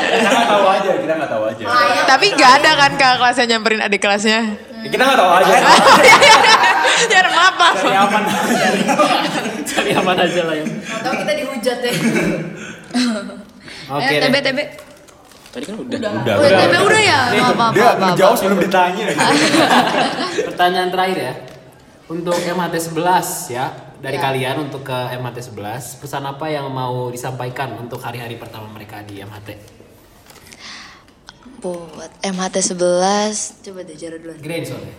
Kita 0.09 0.29
nggak 0.29 0.49
tahu 0.49 0.65
aja, 0.67 0.91
kita 0.99 1.13
nggak 1.17 1.31
tahu 1.31 1.43
aja. 1.49 1.63
Tapi 2.05 2.27
nggak 2.35 2.53
ada 2.63 2.71
kan 2.77 2.93
kakak 2.97 3.17
kelasnya 3.21 3.45
nyamperin 3.57 3.81
adik 3.85 4.01
kelasnya. 4.03 4.41
Ya, 4.85 4.89
kita 4.93 5.03
nggak 5.05 5.19
tahu 5.19 5.33
aja. 5.43 5.55
Ya 6.99 7.23
maaf 7.31 7.55
maaf. 7.55 7.79
Cari 7.79 7.95
aman. 7.95 8.23
Cari 9.63 9.91
aman 9.95 10.17
aja 10.19 10.43
lah 10.51 10.55
ya. 10.59 10.67
Tahu 10.99 11.15
kita 11.15 11.33
dihujat 11.39 11.79
ya. 11.79 11.93
Oke 13.89 14.15
eh, 14.19 14.43
deh. 14.43 14.67
Tadi 15.59 15.67
kan 15.67 15.75
udah. 15.75 15.99
Udah, 15.99 16.35
Oh, 16.39 16.47
TB 16.47 16.75
udah 16.87 17.03
ya? 17.03 17.21
Maaf 17.35 17.57
maaf 17.59 17.73
Dia 17.75 17.91
menjawab 17.99 18.35
sebelum 18.39 18.59
ditanya. 18.63 19.07
Pertanyaan 20.55 20.89
terakhir 20.95 21.19
ya. 21.19 21.35
Untuk 22.07 22.39
MHT 22.39 22.95
11 22.95 23.51
ya. 23.59 23.67
Dari 23.99 24.15
kalian 24.15 24.71
untuk 24.71 24.87
ke 24.87 24.95
MHT 25.19 25.51
11, 25.51 25.99
pesan 25.99 26.23
apa 26.23 26.47
yang 26.47 26.71
mau 26.71 27.11
disampaikan 27.11 27.75
untuk 27.75 27.99
hari-hari 27.99 28.39
pertama 28.39 28.71
mereka 28.71 29.03
di 29.03 29.19
MHT? 29.19 29.59
Buat 31.59 32.23
MHT 32.23 32.79
11 32.79 33.67
Coba 33.67 33.83
deh 33.83 33.99
Jara 33.99 34.15
duluan 34.23 34.39
Green 34.39 34.63
soalnya. 34.63 34.95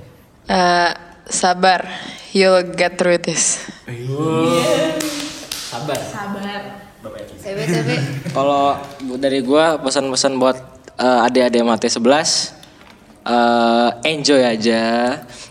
Eh, 0.52 0.92
sabar, 1.32 1.88
you'll 2.36 2.68
get 2.76 3.00
through 3.00 3.24
this. 3.24 3.64
Sabar. 5.72 5.96
TB 5.96 6.36
TB 6.36 6.89
Kalau 8.36 8.76
dari 9.16 9.40
gua 9.40 9.80
pesan-pesan 9.80 10.36
buat 10.36 10.58
eh, 11.00 11.26
adik-adik 11.28 11.64
MAT 11.64 11.88
11 11.88 12.04
eh, 13.24 13.90
enjoy 14.04 14.42
aja. 14.44 14.84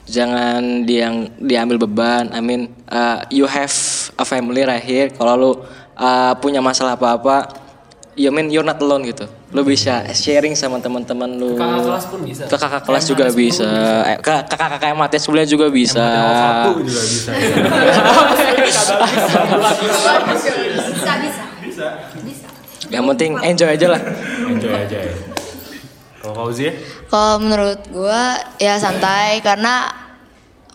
Jangan 0.09 0.89
diang 0.89 1.29
diambil 1.41 1.89
beban. 1.89 2.33
I 2.37 2.41
mean 2.45 2.69
eh, 2.89 3.19
you 3.33 3.49
have 3.49 3.73
a 4.21 4.25
family 4.29 4.65
right 4.69 4.85
here. 4.85 5.09
Kalau 5.09 5.35
lu 5.41 5.51
eh, 5.97 6.33
punya 6.45 6.61
masalah 6.61 7.01
apa-apa, 7.01 7.49
you 8.13 8.29
mean 8.29 8.53
you're 8.53 8.67
not 8.67 8.77
alone 8.85 9.09
gitu. 9.09 9.25
Lu 9.49 9.65
bisa 9.65 10.05
sharing 10.13 10.53
sama 10.53 10.85
teman-teman 10.85 11.33
lu. 11.33 11.57
Kakak 11.57 11.81
kelas 11.81 12.05
pun 12.13 12.21
bisa. 12.29 12.45
Ke 12.45 12.57
kakak 12.61 12.83
kelas 12.85 13.05
juga 13.09 13.27
bisa. 13.33 13.69
Eh, 14.05 14.21
Ke 14.21 14.45
kakak-kakak 14.45 14.93
MAT 14.93 15.17
sebelumnya 15.17 15.49
juga 15.49 15.73
bisa. 15.73 16.05
Satu 16.05 16.85
juga 16.85 17.03
bisa. 17.09 17.33
Yang 22.89 23.05
penting 23.15 23.33
enjoy 23.45 23.71
aja 23.77 23.87
lah. 23.93 24.03
Enjoy 24.49 24.73
aja 24.73 24.99
ya. 24.99 25.15
Kalau 26.19 26.35
Fauzi 26.35 26.63
ya? 26.69 26.73
Kalau 27.09 27.41
menurut 27.41 27.81
gua 27.93 28.37
ya 28.61 28.77
santai 28.77 29.41
karena 29.41 29.89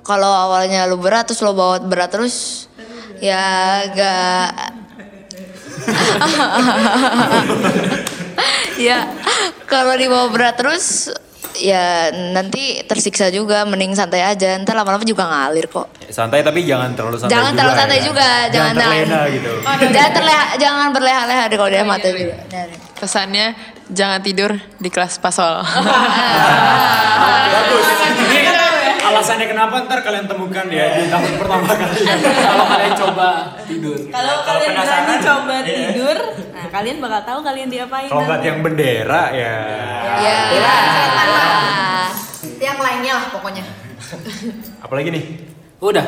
kalau 0.04 0.30
awalnya 0.30 0.86
lu 0.86 1.00
berat 1.00 1.32
terus 1.32 1.42
lo 1.42 1.56
bawa 1.56 1.80
berat 1.80 2.12
terus 2.12 2.68
ya 3.24 3.88
gak 3.96 4.52
ya 8.88 9.08
kalau 9.64 9.96
dibawa 9.96 10.28
berat 10.28 10.60
terus 10.60 11.08
ya 11.60 12.10
nanti 12.34 12.82
tersiksa 12.86 13.30
juga 13.30 13.66
mending 13.68 13.94
santai 13.94 14.26
aja 14.26 14.58
ntar 14.62 14.74
lama-lama 14.74 15.06
juga 15.06 15.26
ngalir 15.30 15.70
kok 15.70 15.88
Santai 16.10 16.42
tapi 16.42 16.66
jangan 16.66 16.94
terlalu 16.98 17.18
santai 17.22 17.34
jangan 17.34 17.52
juga 17.54 17.60
terlalu 17.62 17.78
santai 17.78 17.98
ya. 17.98 18.04
juga 18.06 18.28
jangan 18.50 18.74
terlena 18.74 19.22
gitu. 19.30 19.52
jangan 19.96 20.12
terleha 20.14 20.44
jangan 20.58 20.88
berleha-leha 20.94 21.44
deh 21.50 21.58
kalau 21.58 21.72
dia 21.72 21.84
mata 21.86 22.08
juga 22.10 22.36
Pesannya 23.04 23.52
jangan 23.92 24.24
tidur 24.24 24.56
di 24.80 24.88
kelas 24.88 25.20
pasol. 25.20 25.60
Bagus. 27.52 27.88
Alasannya 29.04 29.48
kenapa 29.52 29.76
ntar 29.84 30.00
kalian 30.00 30.26
temukan 30.32 30.66
ya 30.72 30.86
di 30.96 31.12
tahun 31.12 31.32
pertama 31.36 31.74
kalian. 31.76 32.18
Kalau 32.48 32.66
kalian 32.72 32.94
coba 32.96 33.30
tidur. 33.68 33.98
Kalau 34.08 34.36
kalian 34.48 34.72
berani 34.80 35.16
coba 35.20 35.56
tidur, 35.68 36.18
nah 36.56 36.68
kalian 36.72 36.98
bakal 37.04 37.22
tahu 37.28 37.40
kalian 37.44 37.68
diapain. 37.68 38.08
Kalau 38.08 38.24
nggak 38.24 38.40
nanti. 38.40 38.48
tiang 38.48 38.60
bendera 38.64 39.24
ya. 39.36 39.56
ya 40.24 40.36
Tiang 42.60 42.80
lainnya 42.80 43.14
lah 43.20 43.26
pokoknya. 43.36 43.64
Apalagi 44.80 45.10
nih? 45.12 45.24
Udah, 45.84 46.06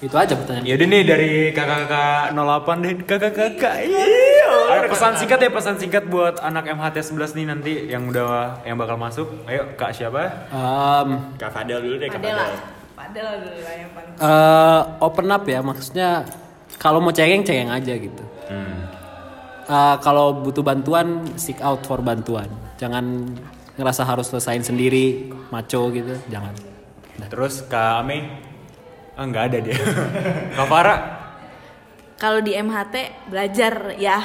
itu 0.00 0.16
aja 0.16 0.32
pertanyaan. 0.32 0.64
Yaudah 0.64 0.86
nih 0.88 1.02
dari 1.04 1.32
kakak-kakak 1.52 2.32
08 2.32 2.84
deh 2.84 2.94
kakak-kakak. 3.04 3.74
Iya. 3.84 4.17
Ada 4.48 4.86
pesan 4.86 5.12
singkat 5.16 5.38
ya 5.38 5.50
pesan 5.50 5.76
singkat 5.76 6.04
buat 6.06 6.38
anak 6.38 6.68
MHT 6.68 6.96
11 7.08 7.34
nih 7.34 7.46
nanti 7.46 7.72
yang 7.86 8.06
udah 8.06 8.60
yang 8.62 8.76
bakal 8.76 8.96
masuk. 8.96 9.26
Ayo 9.44 9.72
kak 9.74 9.92
siapa? 9.92 10.48
Em, 10.48 11.08
Kak 11.34 11.50
Fadel 11.50 11.78
dulu 11.80 11.96
deh 11.96 12.08
kak 12.08 12.18
Adela. 12.18 12.46
Padahal 12.92 13.34
dulu 13.40 13.58
lah 13.58 13.74
yang 13.74 13.90
paling. 13.92 14.12
eh, 14.18 14.80
open 15.00 15.26
up 15.28 15.44
ya, 15.44 15.60
maksudnya 15.60 16.08
kalau 16.76 16.98
mau 16.98 17.10
cengeng 17.10 17.42
cengeng 17.42 17.70
aja 17.70 17.94
gitu. 17.94 18.24
Eh, 19.68 19.96
kalau 20.00 20.32
butuh 20.34 20.64
bantuan, 20.64 21.28
seek 21.36 21.60
out 21.60 21.84
for 21.84 22.00
bantuan. 22.00 22.48
Jangan 22.76 23.04
ngerasa 23.76 24.02
harus 24.02 24.26
selesain 24.26 24.64
sendiri, 24.64 25.28
maco 25.48 25.92
gitu, 25.92 26.16
jangan. 26.26 26.56
Terus 27.28 27.62
kak 27.64 28.02
Ame? 28.02 28.18
Ah 29.12 29.24
nggak 29.24 29.44
ada 29.50 29.58
dia. 29.60 29.76
kak 30.54 30.66
Farah? 30.66 30.98
Kalau 32.18 32.42
di 32.42 32.52
MHT 32.52 32.94
belajar 33.30 33.94
ya. 33.94 34.18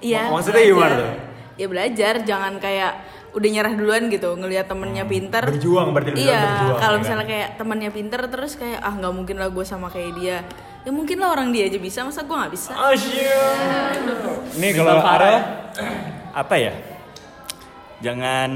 Iya. 0.00 0.32
Mak- 0.32 0.40
maksudnya 0.40 0.62
gimana 0.64 0.94
tuh? 0.96 1.10
Ya 1.58 1.66
belajar, 1.66 2.14
jangan 2.24 2.56
kayak 2.56 2.92
udah 3.28 3.48
nyerah 3.52 3.74
duluan 3.76 4.08
gitu 4.08 4.32
ngelihat 4.40 4.66
temennya 4.72 5.04
pinter 5.04 5.44
Berjuang 5.44 5.92
berarti 5.92 6.16
iya 6.16 6.72
kalau 6.80 6.96
ya 6.96 7.00
misalnya 7.04 7.26
kan? 7.28 7.32
kayak 7.36 7.48
temannya 7.60 7.90
pinter 7.92 8.20
terus 8.24 8.56
kayak 8.56 8.80
ah 8.80 8.96
nggak 8.96 9.12
mungkin 9.14 9.36
lah 9.36 9.52
gue 9.52 9.64
sama 9.68 9.92
kayak 9.92 10.16
dia 10.16 10.36
ya 10.82 10.90
mungkin 10.90 11.20
lah 11.20 11.36
orang 11.36 11.52
dia 11.52 11.68
aja 11.68 11.76
bisa 11.76 12.08
masa 12.08 12.24
gue 12.24 12.32
nggak 12.32 12.52
bisa 12.56 12.72
Nih 14.56 14.70
kalau 14.72 14.96
apa 16.34 16.54
ya? 16.56 16.72
Jangan 17.98 18.50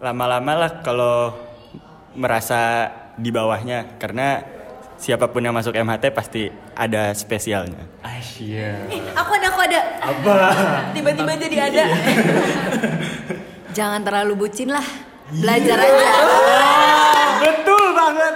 lama-lama 0.00 0.52
lah 0.56 0.70
kalau 0.80 1.36
merasa 2.16 2.88
di 3.20 3.28
bawahnya 3.28 4.00
karena 4.00 4.40
siapa 4.98 5.30
pun 5.30 5.40
yang 5.40 5.54
masuk 5.54 5.72
MHT 5.72 6.10
pasti 6.10 6.50
ada 6.74 7.14
spesialnya. 7.14 7.86
Asia. 8.02 8.82
aku 9.14 9.30
ada 9.38 9.46
aku 9.48 9.60
ada 9.62 9.80
Apa? 10.02 10.34
tiba-tiba 10.90 11.32
jadi 11.38 11.56
ada 11.70 11.84
jangan 13.78 14.02
terlalu 14.02 14.46
bucin 14.46 14.74
lah 14.74 14.84
belajar 15.30 15.78
aja 15.78 16.10
Betul 17.38 17.94
banget. 17.94 18.34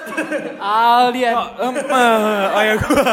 Aldian. 0.62 1.34
Em, 1.58 1.74
eh, 1.74 2.46
oh 2.54 2.62
ya 2.62 2.74
gua 2.78 3.10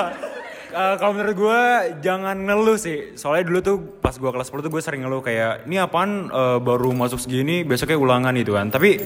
eh, 0.70 0.94
kalau 1.02 1.12
menurut 1.18 1.34
gue 1.36 1.62
jangan 2.06 2.38
ngeluh 2.38 2.78
sih 2.78 3.18
soalnya 3.18 3.50
dulu 3.50 3.60
tuh 3.66 3.78
pas 3.98 4.14
gua 4.22 4.30
kelas 4.30 4.54
10 4.54 4.70
tuh 4.70 4.72
gue 4.72 4.82
sering 4.86 5.02
ngeluh 5.02 5.26
kayak 5.26 5.66
ini 5.66 5.82
apaan 5.82 6.30
eh, 6.30 6.58
baru 6.62 6.94
masuk 6.94 7.18
segini 7.18 7.66
besoknya 7.66 7.98
ulangan 7.98 8.38
gitu 8.38 8.54
kan 8.54 8.70
tapi 8.70 9.02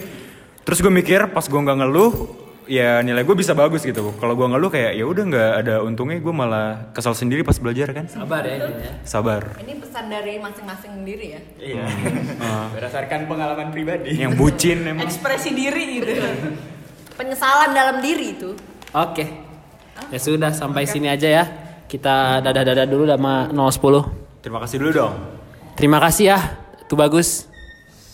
terus 0.68 0.84
gue 0.84 0.92
mikir 0.92 1.32
pas 1.32 1.48
gua 1.48 1.64
nggak 1.64 1.78
ngeluh 1.88 2.12
ya 2.66 3.00
nilai 3.00 3.22
gue 3.22 3.36
bisa 3.36 3.52
bagus 3.52 3.82
gitu 3.82 4.16
kalau 4.18 4.34
gua 4.34 4.48
ngeluh 4.48 4.68
kayak 4.68 4.96
ya 4.96 5.04
udah 5.04 5.24
nggak 5.24 5.52
ada 5.64 5.76
untungnya 5.82 6.18
gue 6.18 6.34
malah 6.34 6.90
kesal 6.92 7.12
sendiri 7.12 7.44
pas 7.44 7.56
belajar 7.58 7.92
kan 7.92 8.06
Sabar 8.08 8.44
ya, 8.44 8.68
ya. 8.68 8.92
sabar 9.04 9.60
Ini 9.60 9.78
pesan 9.78 10.08
dari 10.08 10.40
masing-masing 10.40 11.04
diri 11.04 11.28
ya. 11.34 11.42
iya 11.60 11.86
Berdasarkan 12.76 13.28
pengalaman 13.28 13.70
pribadi. 13.70 14.16
yang 14.16 14.34
bucin 14.34 14.84
emang 14.90 15.06
ekspresi 15.06 15.52
diri 15.52 16.00
gitu 16.00 16.12
Penyesalan 17.14 17.78
dalam 17.78 18.02
diri 18.02 18.34
itu. 18.34 18.58
Oke. 18.90 19.26
Ya 20.10 20.18
sudah 20.18 20.50
sampai 20.50 20.90
sini 20.90 21.06
aja 21.06 21.30
ya. 21.30 21.46
Kita 21.86 22.42
dadah-dadah 22.42 22.90
dulu 22.90 23.06
sama 23.06 23.54
010. 23.54 24.42
Terima 24.42 24.58
kasih 24.66 24.78
dulu 24.82 24.92
dong. 24.92 25.14
Terima 25.78 26.02
kasih 26.02 26.34
ya. 26.34 26.40
Itu 26.82 26.98
bagus. 26.98 27.53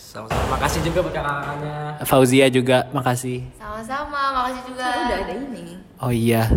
Sama-sama. 0.10 0.58
Makasih 0.58 0.82
juga 0.82 1.06
buat 1.06 1.14
kakak-kakaknya. 1.14 2.02
Fauzia 2.02 2.50
juga, 2.50 2.90
makasih. 2.90 3.46
sama-sama 3.62 4.34
makasih 4.34 4.64
juga 4.74 4.86
udah 4.90 5.18
ada 5.22 5.34
ini 5.38 5.78
Oh 6.02 6.10
iya. 6.10 6.50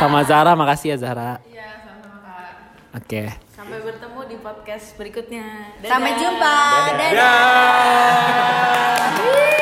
Sama 0.00 0.24
Zara, 0.24 0.56
makasih 0.56 0.94
ya 0.94 0.96
Zara. 0.96 1.36
Iya, 1.44 1.84
sama-sama 1.84 2.24
Kak. 2.24 2.96
Oke. 3.04 3.22
sampai 3.52 3.84
bertemu 3.84 4.20
di 4.30 4.36
podcast 4.40 4.96
berikutnya. 4.96 5.44
Dadah. 5.84 5.90
Sampai 5.92 6.12
jumpa. 6.16 6.56
Dadah. 6.88 7.10
Dadah. 9.12 9.57